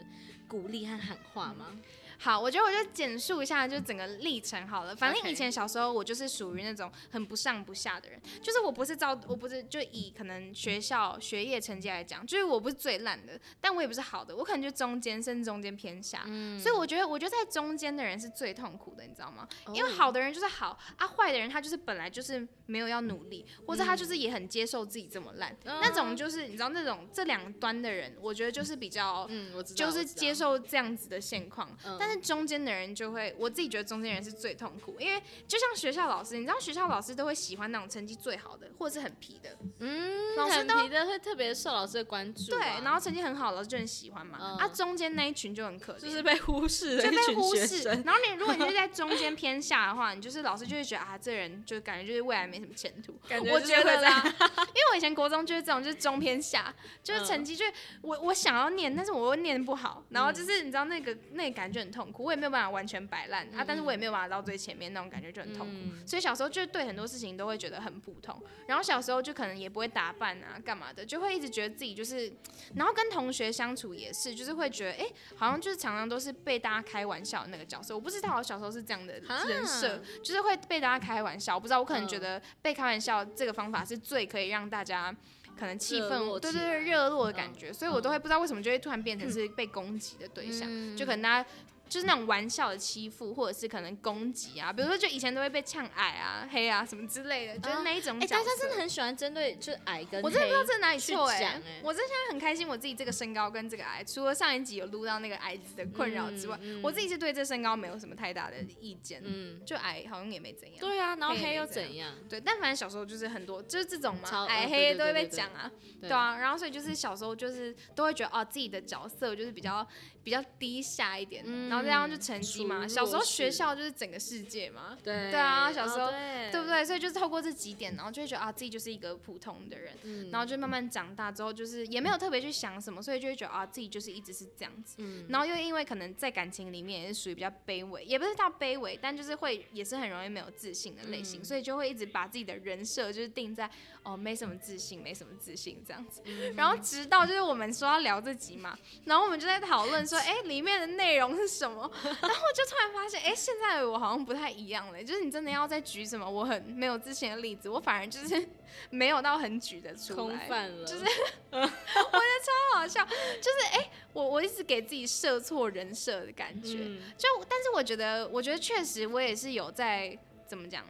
[0.48, 1.78] 鼓励和喊话吗？
[2.22, 4.94] 好，我觉得我就简述一下就整个历程好了。
[4.94, 16.22] 反正以前小时候我就是属于那种很不上不下的人，就是我不是照我不是就以可能学校学业成绩来讲，就是我不是最烂的，但我也不是好的，我可能就中间甚至中间偏下。
[16.62, 19.48] 所以我觉得我觉得在中间的人是最痛苦的，你知道吗？
[19.72, 29.26] 因为好的人就是好啊，坏的人他就是本来就是没有要努力，或者他就是也很接受自己这么烂，那种就是你知道那种这两端的人，我觉得就是比较。
[29.28, 31.96] 嗯，我知道，就是接受这样子的现况，嗯。
[31.98, 44.56] 但是中间的人就会，我自己觉得中间人是最痛苦，因为就像学校老师，你知道学校老师都会喜欢那种成绩最好的，或者是很皮的，嗯，老师都很皮的会特别受老师的关注对啊，，然后成绩很好，老师就很喜欢嘛，嗯。
[44.58, 47.66] 啊，中间那一群就很可怜，就是被忽视的就被一群忽视。
[47.66, 48.02] 学生。
[48.04, 53.12] 然后你如果你是在 中间偏下的话，你就是老师就会觉得啊，这人就感觉就是未来没什么前途。
[53.28, 65.72] 感觉我觉得啦， 因为我以前国中就是这种，就是中偏下，就是嗯成绩就是我我想要念，但是我又念不好，然后就是你知道那个那个感觉很痛苦，我也没有办法完全摆烂啊，但是我也没有办法到最前面那种感觉就很痛苦。
[65.74, 72.32] 嗯所以小时候就对很多事情都会觉得很普通，然后小时候就可能也不会打扮啊，干嘛的，就会一直觉得自己就是，
[72.74, 77.94] 然后跟同学相处也是，就是会觉得，哎、好像就是常常都是被大家开玩笑的那个角色。
[77.94, 81.54] 我不知道我小时候是这样的人设，就是会被大家开玩笑。
[81.54, 85.14] 我不知道，我可能觉嗯得被开玩笑这个方法是最可以让大家。
[85.58, 91.48] 可能气氛对对对热络的感嗯觉，所以我都会不知道为什么就会突然变成是被攻击的对象，嗯就可能大家
[91.90, 98.26] 就是那种玩笑的欺负，或者是可能攻击啊，比如说就以前都会被呛矮啊、黑啊什么之类的，就是那一种哎。
[98.28, 110.78] 大家真的很喜欢针对就是矮跟我真的不知道这哪里去错哎、讲哎我真的现在很开心，我自己这个身高跟这个矮，除了上一集有录到那个矮子的困扰之外，嗯嗯我自己是对这身高没有什么太大的意见，嗯，就矮好像也没怎样。
[110.78, 112.14] 对啊，然后黑又怎样？
[112.28, 119.86] 对，但反正小时候就是很多就是这种嘛，矮黑都会对对对被讲啊，对对啊，然后所以就是小时候就是都会觉得哦自己的角色就是比较
[120.22, 126.50] 比较低下一点，然后这样就成绩嘛，嗯小时候学校就是整个世界嘛，对对啊小时候哦对。
[126.50, 126.84] 对不对？
[126.84, 130.30] 所以就是透过这几点，然后就会觉得啊自己就是一个普通的人，嗯。
[130.30, 135.26] 然后就慢慢长大之后，就是也没有特别去想什么，所以就会觉得啊自己就是一直是这样子，嗯。
[135.28, 141.44] 然后又因为可能在感情里面也是属于比较卑微，也不是到卑微，但就是会也是很容易没有自信的类型，嗯。
[141.44, 143.70] 所以就会一直把自己的人设就是定在
[144.02, 146.20] 哦没什么自信，没什么自信这样子。
[146.24, 146.52] 嗯。
[146.56, 151.90] 然后直到就是我们说要聊这集嘛，然后我们就在讨论说，哎、里面的内容是什么？
[152.02, 158.48] 然后我就突然发现，哎、现在的我好像不太一样了，就是你真的要再举什么我很没有之前的例子，我反而就是
[158.90, 160.46] 没有到很举得出空来。
[160.46, 161.04] 泛了，就是
[161.50, 170.84] 超好笑，就是哎、我我一直给自己设错人设的感觉，嗯就但是我觉得，我觉得确实我也是有在怎么讲，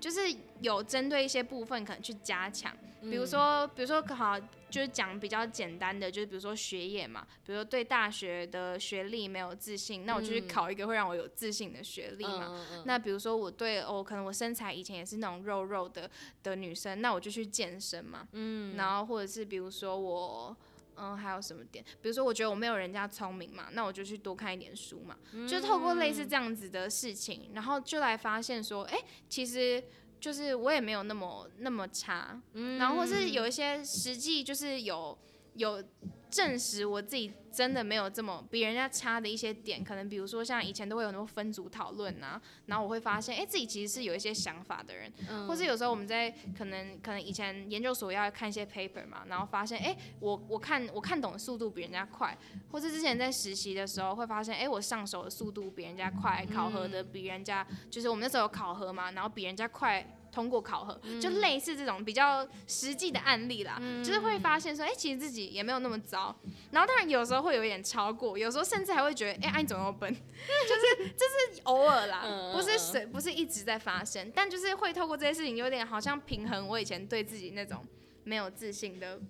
[0.00, 0.20] 就是
[0.60, 2.72] 有针对一些部分可能去加强，
[3.10, 4.38] 比如说比如说好
[4.70, 12.48] 就是讲比较简单的，就是比如说学业嘛，比如说对大学的学历没有自信，那我就去嗯考一个会让我有自信的学历嘛。
[12.50, 16.10] 嗯嗯那比如说我对哦，可能我身材以前也是那种肉肉的
[16.42, 18.26] 的女生，那我就去健身嘛。
[18.32, 20.56] 嗯然后或者是比如说我，
[20.96, 21.84] 嗯，还有什么点？
[22.02, 25.16] 比如说我觉得我没有人家聪明嘛，那我就去多看一点书嘛，
[25.48, 29.82] 就透过类似这样子的事情，然后就来发现说，哎、其实
[30.24, 32.78] 就是我也没有那么那么差，嗯。
[32.78, 35.18] 然后或是有一些实际就是有
[35.52, 35.84] 有
[36.34, 52.36] 证实我自己真的没有这么比人家差的一些点，可能比如说像以前都会有很多分组讨论啊，然后我会发现，哎、自己其实是有一些想法的人，嗯或是有时候我们在可能可能以前研究所要看一些 paper 嘛，然后发现，哎、我我看我看懂的速度比人家快，
[52.72, 60.04] 或是之前在实习的时候会发现，哎、我上手的速度比人家快，考核的比人家，就是我们那时候有考核嘛，然后比人家快。
[60.34, 66.34] 通过考核，就类似这种比较实际的案例啦，就是会发现说，哎、其实自己也没有那么糟。
[66.72, 70.12] 然后当然有时候会有一点超过，有时候甚至还会觉得，哎、啊你怎么那么笨？
[70.12, 77.86] 就是就是偶尔啦，嗯不是随不是一直在发生，但就是会透过这些事情，有点好像平衡我以前对自己那种
[78.24, 79.20] 没有自信的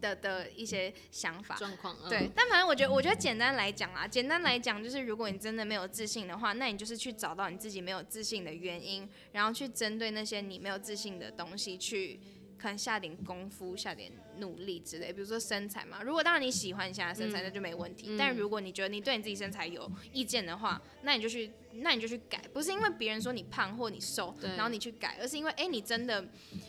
[0.00, 1.54] 的的一些想法。
[1.56, 12.20] 状况，嗯对，但反正我觉得，我觉得简单来讲啊，简单来讲就是，如果你真的没有自信的话，那你就是去找到你自己没有自信的原因，然后去针对那些你没有自信的东西去。
[12.62, 16.00] 可能下点功夫，下点努力之类，比如说身材嘛。
[16.00, 18.06] 如果当然你喜欢你现在的身材，嗯那就没问题。
[18.10, 26.24] 嗯但如果你觉得你对你自己身材有意见的话，那你就去，那你就去改，不是因为别人说你胖或你瘦，然后你去改，而是因为哎、诶你真的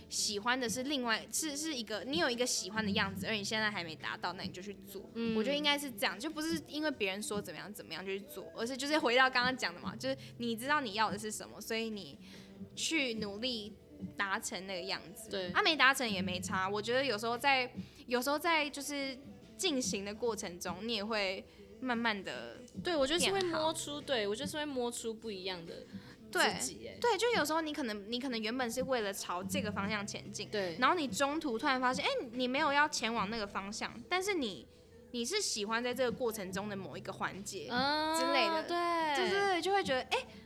[0.09, 5.07] 喜欢的是另外是是一个你有一个喜欢的样子，而你现在还没达到，那你就去做。
[5.13, 12.17] 嗯我觉得应该是这样，就不是因为别人说怎么样怎么样就去做，而是就是回到刚刚讲的嘛，就是你知道你要的是什么，所以你
[12.75, 13.73] 去努力
[14.17, 15.29] 达成那个样子。
[15.29, 16.67] 对啊，没达成也没差。
[16.69, 17.71] 我觉得有时候在
[18.07, 19.17] 有时候在就是
[19.57, 21.45] 进行的过程中，你也会
[21.79, 25.85] 慢慢的对我觉得是会摸出，对我觉得是会摸出不一样的
[26.31, 34.67] 对自己，哎，对，就有时候你可能你可能原本是为了朝这个方向前进，对，然后你中途突然发现，哎、你没有要前往那个方向，但是你
[35.11, 40.42] 你是喜欢在这个过程中的某一个环节，嗯之类的对，对对对，就会觉得，哎、那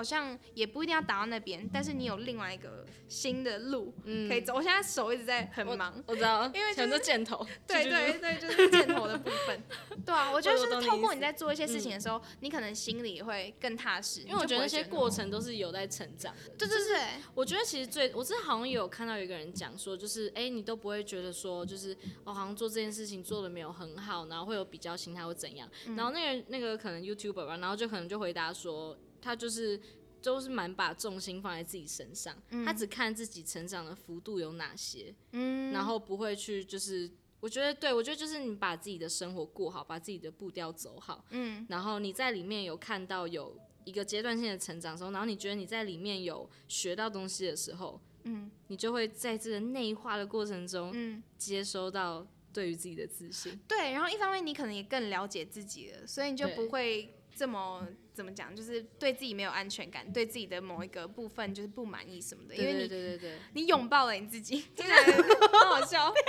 [0.00, 4.54] 好像也不一定要打到那边，但是你有另外一个新的路嗯可以走。
[4.54, 9.62] 我现在手一直在很忙，我知道，因为就是很多箭头，对对对，就是箭头的部分。
[10.06, 16.54] 对啊，我觉得是透过你在做一些事情的时候，你可能心里会更踏实，因为我觉得那些过过，程都是有在成长的。
[16.56, 25.68] 对对对，我觉得其实最，我之前好像有看到有一个人讲说，就是哎、诶你都不会觉得说，就是我、好像做这件事情做的没有很好，然后会有比较心态或怎样。
[25.86, 29.80] 嗯然后那个那个可能 YouTuber 吧，然后就可能就回答说，他就是
[30.22, 37.10] 都是蛮把重心放在自己身上，他只看自己成长的幅度有哪些，嗯，然后不会去就是。
[37.42, 43.56] 我觉得对，我觉得就是你把自己的生活过好，把自己的步调走好，嗯然后你在里面有看到有
[43.86, 51.22] 一个阶段性的成长的时候，然后你觉得你在里面有学到东西的时候，嗯你就会在这个内化的过程中嗯。
[51.38, 53.58] 接收到对于自己的自信。
[53.66, 66.12] 对，然后一方面你可能也更了解自己了，所以你就不会这么怎么讲，就是对自己没有安全感，对自己的某一个部分就是不满意什么的，因为你对对对对，你拥抱了你自己，听起来很好笑。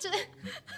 [0.00, 0.10] 就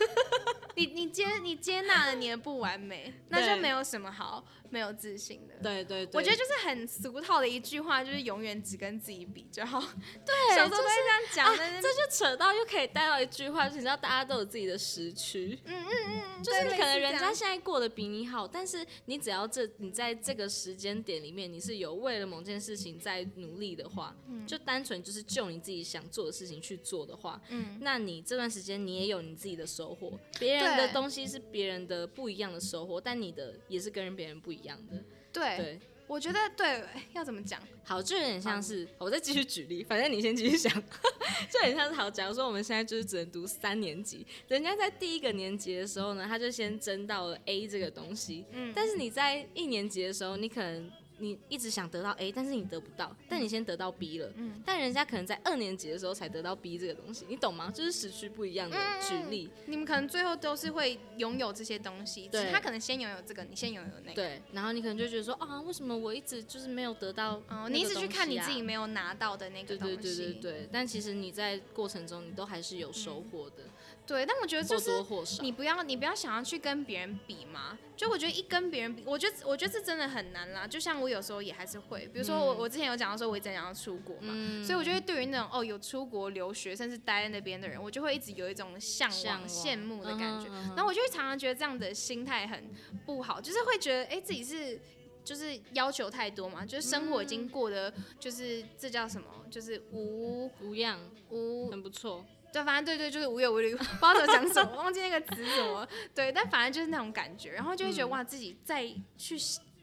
[0.77, 5.55] 你你接你接纳了你的不完美，那就没有什么好没有自信的。
[5.63, 9.81] 对对对，我觉得就是很俗套的一句话，就是永远只跟自己比就好。
[9.81, 27.79] 对 小时候都会这样讲，啊但是这就扯到又可以带到一句话，就是你知道大家都有自己的时区，嗯嗯嗯，就是对可能人家现在过得比你好，但是你只要这你在这个时间点里面，你是有为了某件事情在努力的话，就单纯就是就你自己想做的事情去做的话，嗯。
[27.81, 30.97] 那你这段时间你也有你自己的收获，别人的对。
[30.97, 35.03] 东西是别人的不一样的收获，但你的也是跟别人不一样的。
[35.33, 37.61] 对，对，我觉得对，要怎么讲？
[37.85, 40.73] 好，就有点像是我再继续举例，反正你先继续想，
[41.51, 50.91] 就很像是好，假如说我们现在就是只能读三年级，人家在第一个年级的时候呢，他就先争到了 A 这个东西，嗯但是你在一年级的时候，你可能。
[51.19, 57.71] 你一直想得到 A，但是你得不到，但你先得到 B 了，嗯但人家可能在二年级的时候才得到 B 这个东西，你懂吗？
[57.75, 64.15] 就是时区不一样的嗯举例，你们可能最后都是会拥有这些东西，对他可能先拥有这个，你先拥有那个。
[64.15, 69.97] 对，然后你可能就觉得说啊，为什么我一直就是没有得到、哦，你一直去看你自己啊没有拿到的那个东西。
[69.97, 73.65] 对对对对，但其实你在过程中你都还是有收获的，
[74.07, 75.43] 对但我觉得或就是。
[75.43, 80.67] 你不要你不要想要去跟别人比嘛，就我觉得一跟别人比，我觉得我觉得这真的很难啦。
[80.67, 90.47] 就像我有时候也还是会，比如说我、嗯我之前有讲到说我一直想要出国嘛，嗯所以我觉得对于那种哦有出国留学甚至待在那边的人，我就会一直有一种向往、羡慕的感觉。
[90.75, 92.71] 然后我就会常常觉得这样的心态很
[93.05, 94.81] 不好，就是会觉得哎、诶自己是。
[95.27, 102.25] 就是要求太多嘛，就是生活已经过得就是这叫什么，就是无无恙，无很不错。
[102.57, 105.87] 对，反正对对，就是无忧无虑， 不知道怎么讲什么， 忘记那个词是什么。
[106.15, 108.89] 对，但反正就是那种感觉，然后就会觉得、嗯哇，自己再
[109.19, 109.37] 去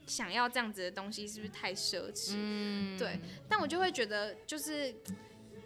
[0.08, 2.32] 想要这样子的东西，是不是太奢侈？
[2.36, 4.94] 嗯，对，但我就会觉得就是。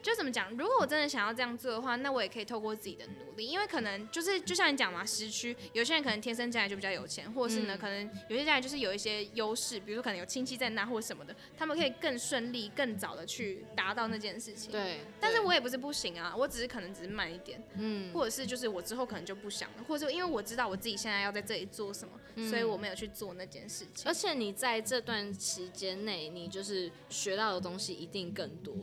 [0.08, 0.50] 就怎么讲？
[0.52, 14.72] 如果我真的想要这样做的话，那我也可以透过自己的努力，因为可能就是就像你讲嘛，时区有些人可能天生家里就比较有钱，或者是呢，嗯可能有些家里就是有一些优势，比如说可能有亲戚在那或者什么的，他们可以更顺利、更早的去达到那件事情。
[14.72, 17.62] 对，但是我也不是不行啊，我只是可能只是慢一点。
[17.76, 24.06] 嗯，或者是就是我之后可能就不想了，或者是因为我知道我自己现在要在这里做什么，所以我没有去做那件事情。
[24.06, 28.74] 而且你在这段时间内，你就是学到的东西一定更多。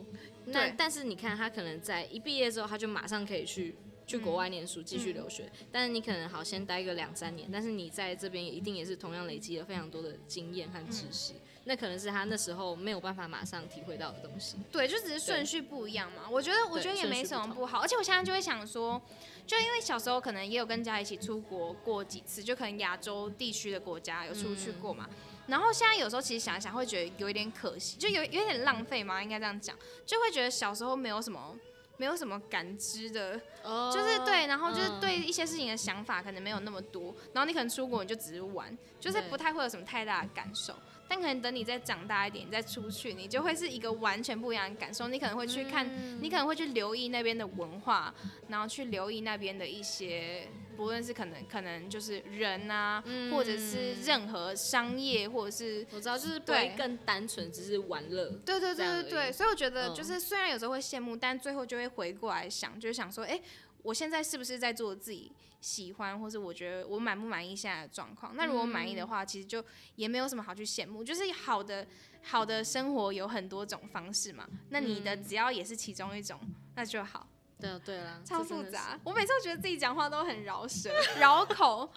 [0.46, 3.74] 那但是你看，他可能在一毕业之后，他就马上可以去
[4.06, 5.50] 去国外念书，继续留学。
[5.72, 11.32] 但是你可能好先待个两三年，但是你在这边一定也是同样累积了非常多的经验和知识。
[11.66, 14.58] 那可能是他那时候没有办法马上体会到的东西。
[14.70, 16.28] 对，就只是顺序不一样嘛。
[16.30, 19.00] 我觉得我觉得也没什么不好，而且我现在就会想说，
[19.46, 25.08] 就因为小时候可能也有跟家一起出国过几次，就可能亚洲地区的国家有出去过嘛。
[25.46, 29.76] 然后现在有时候其实想一想，会觉得有一点可惜，就有有点浪费嘛，应该这样讲，
[30.06, 31.56] 就会觉得小时候没有什么。
[31.96, 40.74] 没有什么感知的，哦就是对，然后就是嗯对一些事情的想法可能没有那么多，然后你可能出国你就只是玩，就是不太会有什么太大的感受。
[41.14, 45.06] 但可能等你再长大一点，你再出去，你就会是一个完全不一样的感受。
[45.06, 48.12] 你可能会去看，嗯你可能会去留意那边的文化，
[48.48, 58.30] 然后去留意那边的一些，不论是可能可能就是人啊，嗯或者是任何商业，或者是我知道，就是不会对更单纯，只是玩乐。
[58.44, 63.40] 对对对对对，所以我觉得嗯就是虽然有时候会羡慕，但最后就会回过来想，就是想说，哎、
[63.82, 65.30] 我现在是不是在做自己
[65.64, 68.36] 喜欢，或是我觉得我满不满意现在的状况。
[68.36, 69.64] 那如果满意的话，其实就
[69.96, 71.86] 也没有什么好去羡慕，就是好的
[72.22, 74.46] 好的生活有很多种方式嘛。
[74.68, 76.38] 那你的只要也是其中一种，
[76.74, 77.26] 那就好。
[77.58, 79.00] 对啊，对啦，超复杂。
[79.04, 81.90] 我每次都觉得自己讲话都很饶舌、 绕口，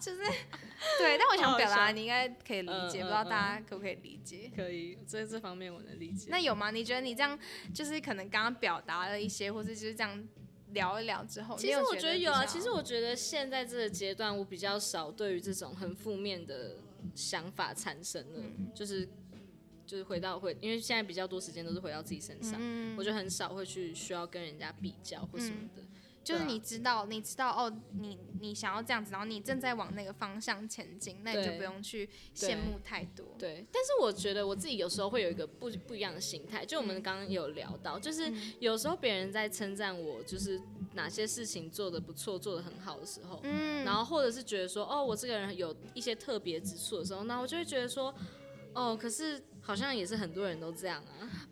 [0.00, 0.18] 就是
[0.98, 1.16] 对。
[1.16, 4.50] 但我想表达，你应该可以理解，嗯不知道嗯大家可不可以理解？
[4.56, 6.26] 可以，在这方面我能理解。
[6.28, 6.72] 那有吗？
[6.72, 7.38] 你觉得你这样
[7.72, 10.26] 就是可能刚刚表达了一些，或者就是这样
[10.72, 16.76] 聊一聊之后，其实我觉觉得有啊，其实我觉得现在这个阶段，我比较少对于这种很负面的
[17.14, 19.08] 想法产生了，嗯就是
[19.86, 25.82] 就是回到会，因为现在比较多时间都是回到自己身上，嗯我就很少会去需要跟人家比较或什么的。
[26.22, 33.26] 就是你知道，你知道哦，你你想要这样子，然后你正在往那个方向前进，那你就不用去羡慕太多。
[33.38, 40.60] 对，但是我觉得我自己有时候会有一个不不一样的心态，就我们刚刚有聊到，就是嗯有时候别人在称赞我，就是
[40.94, 48.14] 哪些事情做的不错，做的很好的时候，嗯，然后或者是觉得说，哦，我这个人有一些特别之处的时候，那我就会觉得说，
[48.74, 51.02] 哦，可是好像也是很多人都这样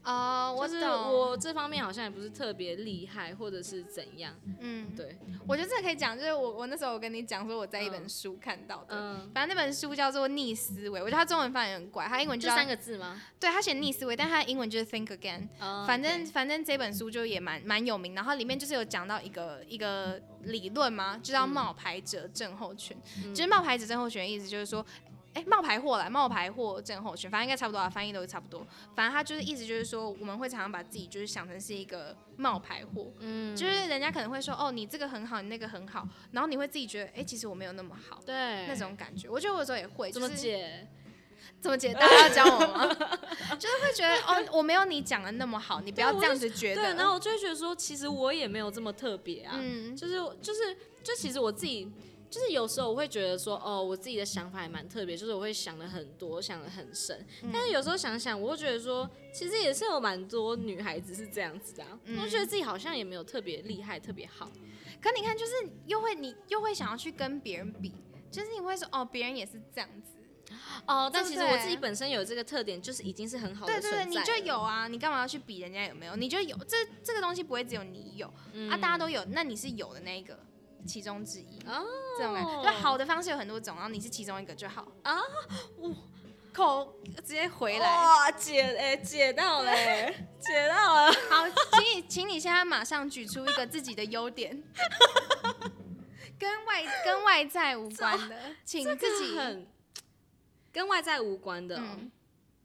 [0.02, 13.22] 啊，哦，我就是，我这方面好像也不是特别厉害，或者是怎样，嗯，对，我觉得这可以讲，就是我我那时候我跟你讲说我在一本嗯书看到的，嗯，反正那本书叫做《逆思维》，我觉得它中文翻译很怪，它英文就三个字吗？
[13.38, 15.46] 对，它写逆思维，但它的英文就是 think again。
[15.60, 21.60] 哦反正反正这本书就也蛮蛮有名，然后里面就是有讲到一个一个理论嘛，就叫嗯。
[21.60, 22.96] 冒牌者症候群。
[23.24, 23.34] 嗯。
[23.34, 25.09] 就是冒牌者症候群的意思就是说，哎、
[25.46, 28.66] 冒牌货来，冒牌货症候群，反正应该差不多啊，翻译都差不多。
[28.96, 38.18] 反正他就是意思就是说，我们会常常把自己就是想成是一个冒牌货，嗯，就是人家可能会说，哦，你这个很好，你那个很好，然后你会自己觉得，哎、其实我没有那么好。
[38.26, 40.88] 对那种感觉，我觉得我有时候也会，怎么解？
[41.60, 41.94] 怎么解？
[41.94, 42.86] 大家要教我吗？
[43.56, 46.94] 就是会觉得哦，我没有你讲的那么好，你不要这样子觉对，得。
[46.94, 51.88] 然后我就会觉得说，其实我也没有这么特别啊，嗯，就是就是就其实我自己。
[52.30, 57.26] 就是有时候我会觉得说，哦，我自己的想法还蛮特别，就是我会想的很多，想的很深。
[57.42, 61.98] 嗯但是有时候想想，我会觉得说，其实也是有蛮多女孩子是这样子的、啊。
[62.04, 64.48] 嗯我觉得自己好像也没有特别厉害、特别好。
[65.02, 65.52] 可你看，就是
[65.86, 67.92] 又会你又会想要去跟别人比，
[68.30, 70.16] 就是你会说哦，别人也是这样子。
[70.86, 76.16] 哦，但其实我自己本身有这个特点，就是已经是很好的对你就有啊，你干嘛要去比人家有没有？
[76.16, 80.38] 你就有这这个东西不会只有你有、嗯啊，大家都有，那你是有的那一个
[80.86, 81.58] 其中之一。
[81.66, 81.84] 哦
[82.18, 85.16] 这种感觉，就好的方式有很多种，然后你是其中一个就好啊。
[85.78, 85.90] 哇，
[86.52, 87.86] 口直接回来。
[87.86, 91.12] 哇，解哎、解到嘞， 解到了。
[91.30, 94.62] 好，请你，请你现在马上举出一个自己的优点，
[96.38, 99.34] 跟外跟外在无关的，请自己。
[99.34, 99.66] 个很
[100.72, 101.82] 跟外在无关的、哦。
[101.82, 102.10] 嗯，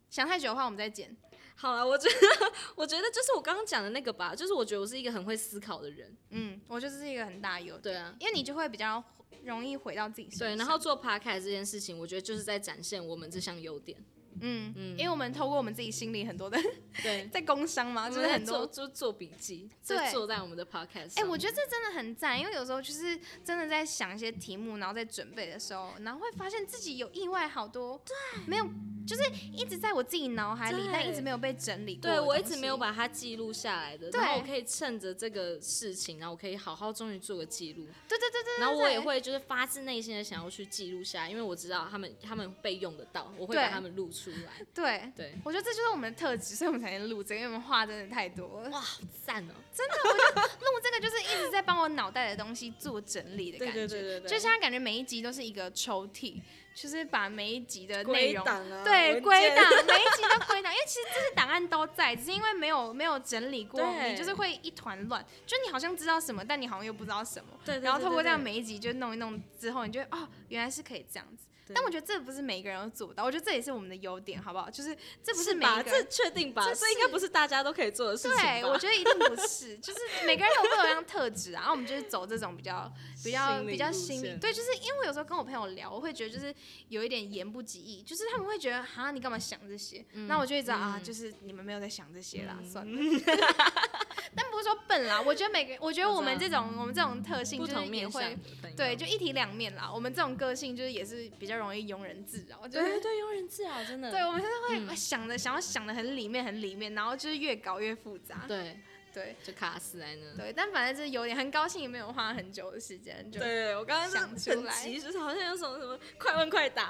[0.09, 1.15] 想太久的话，我们再剪。
[1.55, 6.15] 好了，我觉得，我觉得就是我刚刚讲的那个吧，就是我觉得我是一个很会思考的人。
[6.29, 9.03] 嗯，我觉得这是一个很大的优点，对啊，因为你就会比较
[9.43, 10.47] 容易回到自己身上。
[10.49, 13.97] 对，然后做 podcast 这件事情，我觉得就是在展现我们这项优点。
[14.41, 16.57] 嗯嗯因为我们透过我们自己心里很多的
[17.03, 18.65] 对， 在工商嘛，就就是是很多。
[18.67, 21.27] 做就做笔记，对就做在我们的 podcast 哎、上。
[21.27, 28.15] 我觉得这真的很赞，因为有时候就是真的在想一些题目，然后在准备的时候，然后会发现自己有意外好多，对，
[28.45, 28.65] 没有，
[29.07, 32.03] 就是一直在我自己脑海里，对但一直没有被整理过。
[32.03, 32.75] 对我一直没有。
[32.75, 44.65] 把它记录下来的，对然后我可以趁着这个事情，然后我可以好好终于做个记录，对对对对然后我也会就是发自内心的想要去记录下来，因为我知道他们他们被用得到，我会对把他们录出来。
[44.73, 48.69] 对，对，我觉得这就是我们的特质，所以我们才能录这个，因为我们话真的太多了。
[48.69, 49.53] 哇，好赞哦！
[49.73, 56.41] 真的，我就录这个就是一直在帮我脑袋的东西做整理的感觉，对对对对对就现在感觉每一集都是一个抽屉，
[56.73, 58.45] 就是把每一集的内容。
[58.83, 67.49] 对，归档，每一集都归档，因为其实这些档案都在，只是因为没有没有整理过，对你就是会一团乱，就你好像知道什么，但你好像又不知道什么。
[67.65, 71.45] 对对然后透过这样每一集就弄一弄之后，你就会哦，原来是可以这样子。
[71.65, 74.69] 对但我觉得这不是每一个人都做到，我觉得这也是我们的优点，好不好？
[74.69, 76.07] 就是这不是每一个人。
[76.09, 76.63] 确定吧？
[76.65, 78.37] 这这应该不是大家都可以做的事情？
[78.37, 82.91] 对，我觉得一定不是， 就是每个人有不同样特质啊，然后我们就是走这种比较
[83.23, 86.53] 比较比较路线心理，对，就是因为我有时候跟我朋友聊，我会觉得就是
[86.89, 92.95] 有一点言不及义，就是他们会觉得哈你干嘛想这些，那、我就会知道、啊，嗯就是你们没有在想这些啦，嗯算了。
[94.33, 98.37] 但不是说笨啦，我觉得每个，我觉得我们这种我们这种特性不就是也会
[98.75, 99.91] 对，就一体两面啦。
[99.93, 104.09] 我们这种个性就是也是比较容易庸人自扰，就是对对，庸人自扰，真的。
[104.11, 108.45] 对，我们是会嗯想的、想要想的很里面很里面，然后就是越搞越复杂。
[108.47, 108.77] 对，
[109.13, 110.43] 对就卡死在那。
[110.43, 116.89] 对，但反正就是有点很高兴，也没有花很久的时间，就对，我刚刚想出来很急， 就是好像有什么什么快问快答，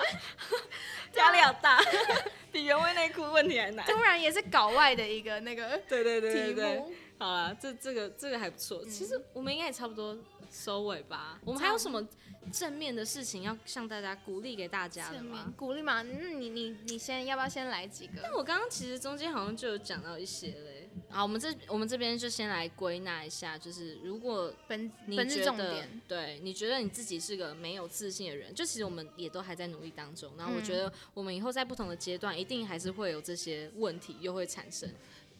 [1.15, 1.79] 压力好大，
[2.51, 3.85] 比原味内裤问题还难。
[3.85, 6.91] 突然也是搞外的一个那个对对题目。
[7.17, 8.83] 好了，这这个这个还不错。
[8.85, 10.17] 其实我们应该也差不多
[10.51, 11.39] 收尾吧。
[11.45, 12.05] 我们还有什么
[12.51, 15.53] 正面的事情要向大家鼓励给大家的吗？
[15.55, 16.01] 鼓励嘛？
[16.01, 18.19] 那你你你先要不要先来几个？
[18.21, 20.89] 但我刚刚其实中间好像就有讲到一些嘞。
[21.09, 30.31] 好，我们这我们这边就先来归纳一下，就是如果本你觉得对你觉得你自己是个没有自信的人，就其实我们也都还在努力当中。
[30.37, 34.89] 然后我嗯觉得我们以后在不同的阶段，一定还是会有这些问题又会产生。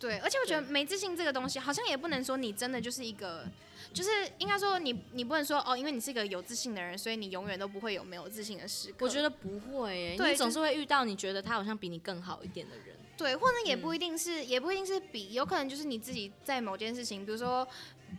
[0.05, 3.43] 对，而且我觉得没自信这个东西，好像也不能说你真的就是一个，
[3.91, 8.97] 就是应该说你你不能说哦，因为你是一个有自信的人，所以你永远都不会有没有自信的时刻。
[8.99, 12.95] 我觉得不会耶，你总是会遇到你觉得他好像比你更好一点的人。
[13.17, 17.67] 对，或者也嗯不一定是，也不一定是比，有可能就是你自己在某件事情，比如说，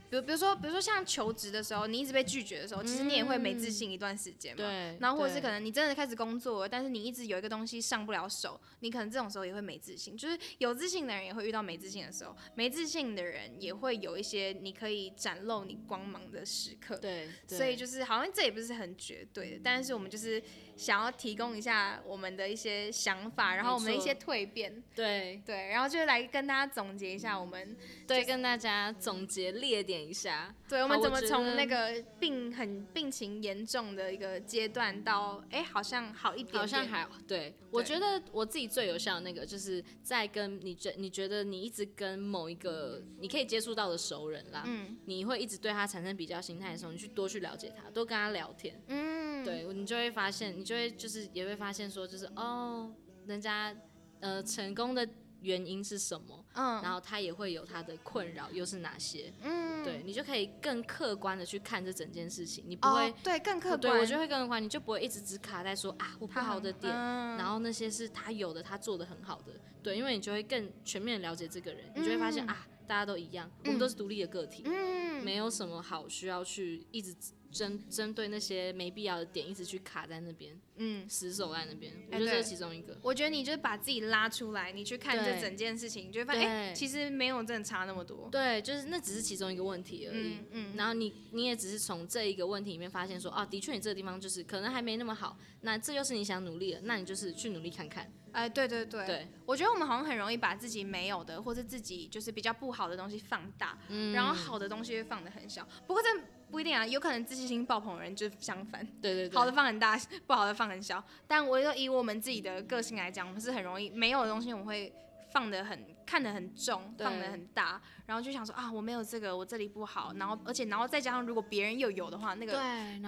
[0.08, 4.58] 比如比如说，比如说像求职的时候，你一直被拒绝的时候，其实你也会没自信一段时间嘛。
[4.58, 10.16] 对，然后或者是可能你真的开始工作了，但是你一直有一个东西上不了手，你可能这种时候也会没自信。
[10.16, 16.96] 就是有自信的人也会遇到没自信的时候，没自信的人也会有一些你可以展露你光芒的时刻。
[16.98, 20.42] 对，对所以就是好像这也不是很绝对的，但是我们就是
[20.76, 27.76] 想要提供一下我们的一些想法，然后我们的一些蜕变，对对，然后就是来跟大家总结一下我们
[28.06, 30.54] 对，跟大家总结列点一下。
[30.68, 37.06] 对我们怎么从那个病很病情严重的一个阶段到哎好像好一点点，好像还。
[37.26, 52.92] 对，我觉得我自己最有效的那个，就是在跟你觉你觉得你一直跟某一个你可以接触到的熟人啦，嗯你会一直对他产生比较心态的时候，你去多去了解他，多跟他聊天，嗯，对你就会发现，你就会就是也会发现说，就是哦，
[53.26, 53.74] 人家
[54.20, 55.08] 呃成功的
[55.46, 56.82] 原因是什么，嗯。
[56.82, 59.84] 然后他也会有他的困扰又是哪些，嗯。
[59.84, 69.52] 对你就可以更客观的去看这整件事情，你不会哦、对更客观，对我就会更客观，你就不会一直只卡在说啊我不好的点，嗯然后那些是他有的，他做的很好的，
[69.84, 74.96] 对，因为你就会更全面地了解这个人，你就会发现、嗯啊，大家都一样，我们都是独立的个体，嗯。
[75.24, 77.16] 没有什么好需要去一直
[77.56, 81.08] 针针对那些没必要的点，一直去卡在那边，嗯。
[81.08, 82.98] 死守在那边，我哎觉得这是其中一个。
[83.00, 88.28] 我觉得你就是把自己拉出来，你去看这整件事情，你就会发现，哎、对其实没有真的差那么多。
[88.30, 90.34] 对，就是那只是其中一个问题而已。
[90.34, 98.12] 嗯嗯，然后你你也只是从这一个问题里面发现说，啊，的确你这个地方就是可能还没那么好，那这就是你想努力的，那你就是去努力看看。
[98.32, 105.66] 哎，对对对，对，我觉得我们好像很容易把自己没有的，或是自己就是比较不好的东西放大，嗯然后好的东西会放的很小。
[105.86, 106.08] 不过这
[106.50, 111.02] 不一定啊，有可能自信心爆棚的人就相反，对对对，好的放很大，不好的放很小。
[111.26, 114.92] 但我就以我们自己的个性来讲，我们是很容易没有的东西，我们会
[115.32, 122.52] 放的很看得很重，放的很大，然后就想说啊，我没有这个，我这里不好，然后而且然后再加上如果别人又有的话，那，个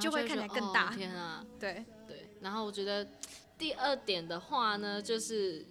[0.01, 0.91] 就会看起来更大。
[0.91, 1.84] 天啊，对。
[2.07, 2.28] 对。
[2.41, 3.07] 然后我觉得
[3.57, 5.66] 第二点的话呢，就是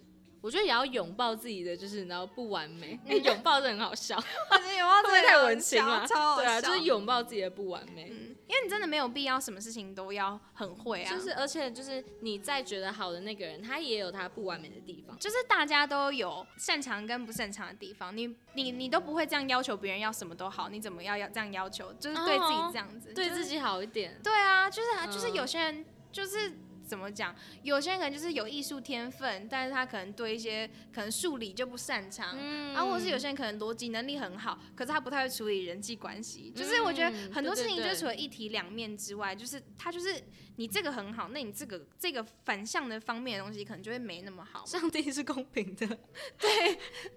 [0.47, 4.15] 我觉得也要拥抱自己的，就是然后不完美，因为拥抱是很好笑，
[4.49, 6.07] 我觉得有没有会不会太文青了？
[6.07, 8.05] 超好对啊，就是拥抱自己的不完美。
[8.09, 15.19] 嗯，因为你真的没有必要什么事情都要很会啊，就是，而且就是你再觉得好的那个人，他也有他不完美的地方。
[15.19, 21.91] 就是大家都有擅长跟不擅长的地方，你你你都不会这样要求别人要什么都好，你怎么要要这样要求？
[21.99, 26.53] 就是对自己这样子，就是对自己好一点，对啊，就是啊，就是嗯有些人就是。
[26.87, 27.35] 怎么讲？
[27.63, 36.51] 有些人可能就是有艺术天分，但是他可能对一些可能数理就不擅长，嗯然后或者是有些人可能逻辑能力很好，可是他不太会处理人际关系。
[36.55, 40.15] 就是我觉得嗯很多对对对事情就是除了一体两面之外，就是他就是
[40.55, 44.65] 你这个很好，那你这个这个反向的方面的东西可能就会没那么好。
[44.65, 45.87] 上帝是公平的，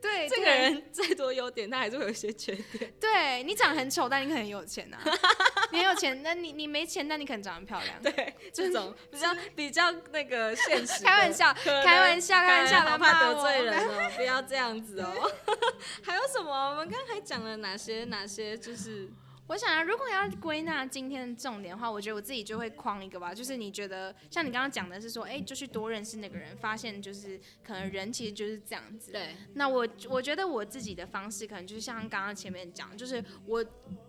[0.01, 2.93] 对，这个人再多优点，他还是会有一些缺点。
[3.01, 4.99] 对你长得很丑，但你可能有钱呐、
[5.73, 8.03] 你很有钱，那你你没钱，但你可能长得漂亮。
[8.03, 11.05] 对，这种比较比较那个现实。
[11.05, 15.33] 开玩笑，开玩笑，开玩笑，好怕得罪人哦，不要这样子哦。
[16.03, 16.71] 还有什么？
[16.71, 18.05] 我们刚才讲了哪些？
[18.11, 19.09] 哪些就是
[19.51, 29.11] 我想啊，如果要归纳今天的重点的话，我觉得我自己就会框一个吧，就是你觉得像你刚刚讲的是说，哎、就去多认识那个人，发现就是可能人其实就是这样子。
[29.11, 33.65] 对，那我我觉得我自己的方式可能就是像刚刚前面讲，就是我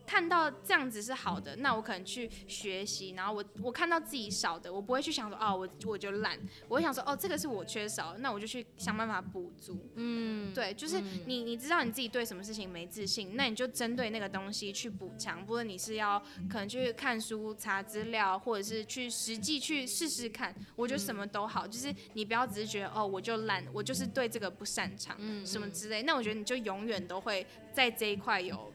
[0.05, 9.89] 看到这样子是好的，那我可能去学习，然后我我看到自己少的，我不会去想说哦我我就懒，我会想说哦这个是我缺少，那我就去想办法补足。
[9.95, 15.30] 嗯，对，就是你你知道你自己对什么事情没自信，那你就针对那个东西去补强。
[15.45, 16.19] 不论你是要
[16.49, 21.67] 可能去看书、查资料，或者是去实际去试试看，我觉得什么都好。
[21.67, 26.01] 就是你不要只是觉得哦，我就懒，我就是对这个不擅长，嗯什么之类。
[26.03, 28.73] 那我觉得你就永远都会在这一块有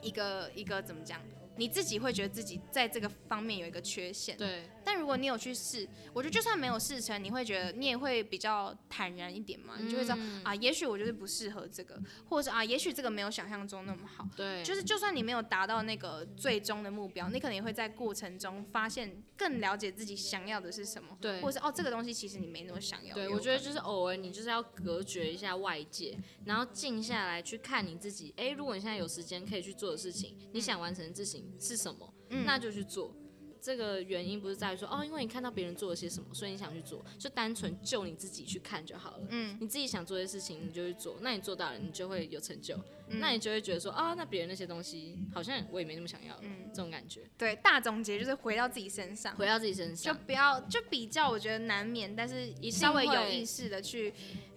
[0.00, 1.20] 一个一个怎么讲，
[1.56, 4.36] 你自己会觉得自己在这个方面有一个缺陷。
[4.36, 14.28] 对，但但如果你有去试，我觉得就算没有试成，你会觉得你也会比较坦然一点嘛，你就会知道、嗯啊，也许我就是不适合这个，或者是啊，也许这个没有想象中那么好。
[14.36, 23.14] 对，就是就算你没有达到那个最终的目标，你可能也会在过程中发现更了解自己想要的是什么，对或者是哦这个东西其实你没那么想要。
[23.14, 28.34] 对，我觉得就是偶尔你就是要隔绝一下外界，然后静下来去看你自己。
[28.36, 33.16] 哎，如果你现在有时间可以去做的事情，你想完成的事情是什么，嗯那就去做。
[33.62, 39.26] 这个原因不是在于说哦，因为你看到别人做了些什么，所以你想去做，就单纯就你自己去看就好了。
[39.30, 39.56] 嗯。
[39.60, 43.20] 你自己想做的事情，你就去做，那你做到了，你就会有成就，嗯。
[43.20, 46.68] 那你就会觉得说啊，那别人那些东西好像我也没那么想要，嗯。
[46.74, 50.12] 这种感觉，对大总结就是回到自己身上，回到自己身上。
[50.12, 54.12] 就上，不要就比较，我觉得难免，但是定稍微有意识的去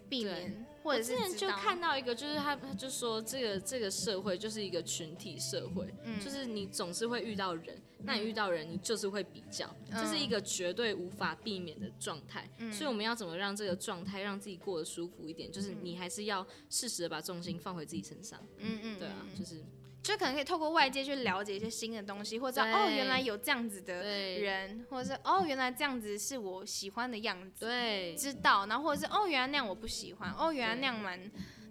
[0.10, 12.48] 避免，或者我之前就看到一个，就是他他就说这个这个社会就是一个群体社会，嗯就是你总是会遇到人，那你遇到人你就是会比较，嗯这是一个绝对无法避免的状态。
[12.60, 15.52] 嗯所以我们要怎么让这个状态让自己过得舒服一点？
[15.52, 18.40] 就是你还是要适时的把重心放回自己身上。
[18.60, 19.64] 嗯嗯，对啊，嗯就是
[20.06, 28.16] 就可能可以透过外界去了解一些新的东西，或者哦原来有这样子的人，或者是哦原来这样子是我喜欢的样子，对。
[28.16, 31.20] 知道，然后或者是哦原来那样我不喜欢，哦原来那样蛮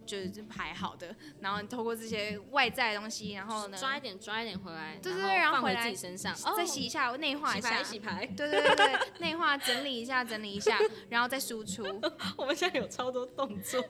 [0.05, 8.35] 就是还好的，然后你透过这些外在的东西，然后呢抓一点抓一点回来，对对对然后回来自己身上，再哦洗一下，内化一下洗牌，洗牌。
[8.37, 10.77] 对对对对，内化整理一下，整理一下，
[11.09, 11.85] 然后再输出，
[12.37, 13.81] 我们现在有超多动作，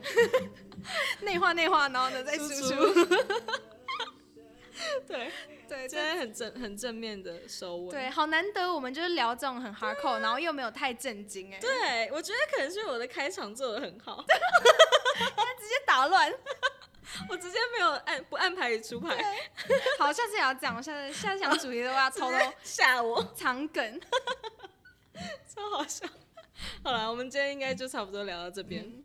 [1.23, 3.15] 内化内化，然后呢再输输出，
[5.07, 5.31] 对，
[5.69, 7.91] 对今天很正很正面的收尾。
[7.91, 16.33] 对，好难得我们就是聊这种很 hardcore，然后又没有太震惊，哎，对，我觉得可能是我的开场做的很好， 他直接打乱。
[17.29, 19.17] 我直接没有按不按牌理出牌，
[19.99, 24.01] 好，下次也要这样，我下次下次想主题的话偷偷吓我，藏梗。
[25.47, 26.05] 超好笑。
[26.83, 29.04] 好了，我们今天应该就差不多聊到这边。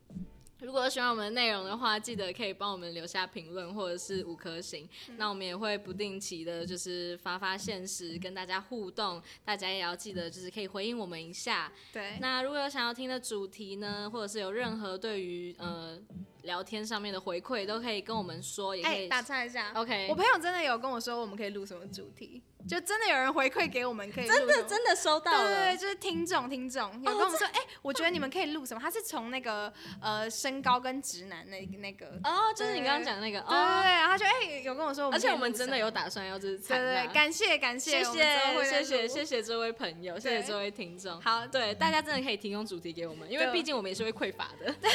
[0.61, 4.87] 如果喜欢我们的内容的话，记得可以帮我们留下评论或者是五颗星。
[5.17, 11.71] 那我们也会不定期的，就是发发现实跟大家互动，大家也要记得就是可以回应我们一下。
[11.93, 15.97] 对，那如果有想要听的主题呢，或者是有任何对于呃
[16.43, 19.07] 聊天上面的回馈，都可以跟我们说，也可哎，以。
[19.07, 25.47] 打岔一下 OK，我朋友真的有跟我说，我们可以录什么主题，就真的有人回馈给我们，可以真的真的收到了。
[25.47, 28.79] 对对对，，就是听众听众有跟我们说，哎、我觉得你们可以录什么？
[28.79, 41.19] 他是从那个呃身高跟直男那那个，哦，就是你刚刚讲的那个对对，对，他就哎、有跟我说而且我们真的有打算要就是对对对，感谢感谢，谢谢谢谢谢谢这位朋友，谢谢这位听众。
[41.21, 44.71] 好，对，大家真的可以提供主题给我们，因为毕竟我们也是会匮乏的。
[44.79, 44.89] 对。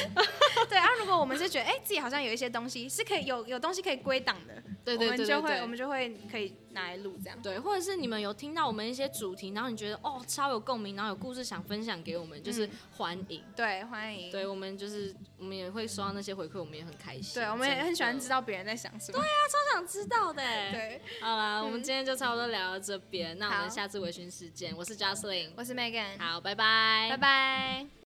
[0.69, 4.55] 对啊，如果我们是觉得哎、自己好像有一些东西是可以有有东西可以归档的，
[4.85, 7.41] 对对对我们就会我们就会可以拿来录这样。
[7.43, 13.43] 对，或者是你们有听到我们一些主题，然后你觉得哦超有共鸣，然后有故事想分享给我们，就是嗯欢迎。
[13.57, 14.31] 对，欢迎。
[14.31, 17.35] 对我们就是我们也会收到那些回馈，我们也很开心。
[17.35, 19.19] 对，我们也很喜欢知道，道别人在想什么。
[19.19, 28.04] 超想知道的。，对，好啦，我们嗯今天就差不多聊到这边，那我好们下次微醺时间，我是 Jocelyn，我是 Megan，好，拜拜，拜拜。